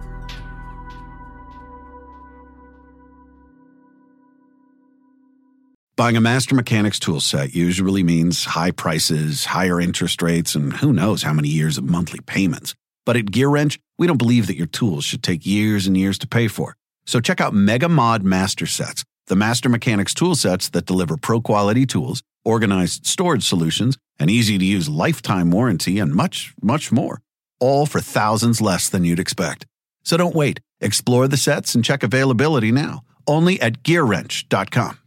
Buying 5.94 6.16
a 6.16 6.20
Master 6.20 6.56
Mechanics 6.56 6.98
tool 6.98 7.20
set 7.20 7.54
usually 7.54 8.02
means 8.02 8.44
high 8.44 8.72
prices, 8.72 9.44
higher 9.44 9.80
interest 9.80 10.20
rates, 10.20 10.56
and 10.56 10.72
who 10.72 10.92
knows 10.92 11.22
how 11.22 11.32
many 11.32 11.48
years 11.48 11.78
of 11.78 11.84
monthly 11.84 12.18
payments. 12.20 12.74
But 13.04 13.16
at 13.16 13.26
GearWrench, 13.26 13.78
we 13.98 14.06
don't 14.06 14.18
believe 14.18 14.46
that 14.46 14.56
your 14.56 14.66
tools 14.66 15.04
should 15.04 15.22
take 15.22 15.46
years 15.46 15.86
and 15.86 15.96
years 15.96 16.18
to 16.18 16.28
pay 16.28 16.48
for. 16.48 16.76
So 17.04 17.20
check 17.20 17.40
out 17.40 17.54
Mega 17.54 17.88
Mod 17.88 18.22
Master 18.22 18.66
Sets, 18.66 19.04
the 19.26 19.36
Master 19.36 19.68
Mechanics 19.68 20.14
tool 20.14 20.34
sets 20.34 20.68
that 20.70 20.86
deliver 20.86 21.16
pro 21.16 21.40
quality 21.40 21.86
tools, 21.86 22.22
organized 22.44 23.06
storage 23.06 23.44
solutions, 23.44 23.98
an 24.18 24.28
easy 24.28 24.58
to 24.58 24.64
use 24.64 24.88
lifetime 24.88 25.50
warranty, 25.50 25.98
and 25.98 26.14
much, 26.14 26.54
much 26.62 26.92
more. 26.92 27.20
All 27.60 27.86
for 27.86 28.00
thousands 28.00 28.60
less 28.60 28.88
than 28.88 29.04
you'd 29.04 29.20
expect. 29.20 29.66
So 30.04 30.16
don't 30.16 30.34
wait. 30.34 30.60
Explore 30.80 31.28
the 31.28 31.36
sets 31.36 31.74
and 31.74 31.84
check 31.84 32.02
availability 32.02 32.72
now. 32.72 33.02
Only 33.26 33.60
at 33.60 33.82
GearWrench.com. 33.82 34.98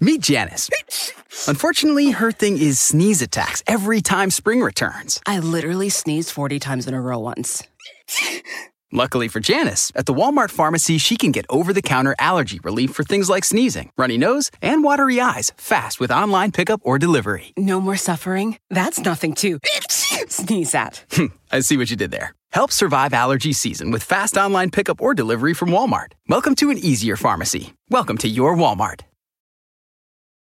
Meet 0.00 0.20
Janice. 0.22 0.70
Unfortunately, 1.48 2.10
her 2.12 2.30
thing 2.30 2.56
is 2.58 2.78
sneeze 2.78 3.20
attacks 3.20 3.64
every 3.66 4.00
time 4.00 4.30
spring 4.30 4.60
returns. 4.62 5.20
I 5.26 5.40
literally 5.40 5.88
sneezed 5.88 6.30
40 6.30 6.60
times 6.60 6.86
in 6.86 6.94
a 6.94 7.00
row 7.00 7.18
once. 7.18 7.64
Luckily 8.92 9.26
for 9.28 9.40
Janice, 9.40 9.90
at 9.96 10.06
the 10.06 10.14
Walmart 10.14 10.50
pharmacy, 10.50 10.98
she 10.98 11.16
can 11.16 11.32
get 11.32 11.44
over 11.50 11.72
the 11.72 11.82
counter 11.82 12.14
allergy 12.18 12.58
relief 12.60 12.92
for 12.92 13.02
things 13.02 13.28
like 13.28 13.44
sneezing, 13.44 13.90
runny 13.98 14.16
nose, 14.16 14.50
and 14.62 14.82
watery 14.84 15.20
eyes 15.20 15.52
fast 15.56 16.00
with 16.00 16.10
online 16.10 16.52
pickup 16.52 16.80
or 16.84 16.98
delivery. 16.98 17.52
No 17.56 17.80
more 17.80 17.96
suffering? 17.96 18.56
That's 18.70 19.00
nothing 19.00 19.34
to 19.34 19.58
sneeze 20.28 20.74
at. 20.74 21.04
Hmm, 21.12 21.26
I 21.50 21.60
see 21.60 21.76
what 21.76 21.90
you 21.90 21.96
did 21.96 22.12
there. 22.12 22.34
Help 22.52 22.70
survive 22.70 23.12
allergy 23.12 23.52
season 23.52 23.90
with 23.90 24.02
fast 24.04 24.36
online 24.36 24.70
pickup 24.70 25.02
or 25.02 25.12
delivery 25.12 25.52
from 25.54 25.70
Walmart. 25.70 26.12
Welcome 26.28 26.54
to 26.56 26.70
an 26.70 26.78
easier 26.78 27.16
pharmacy. 27.16 27.72
Welcome 27.90 28.16
to 28.18 28.28
your 28.28 28.54
Walmart. 28.54 29.00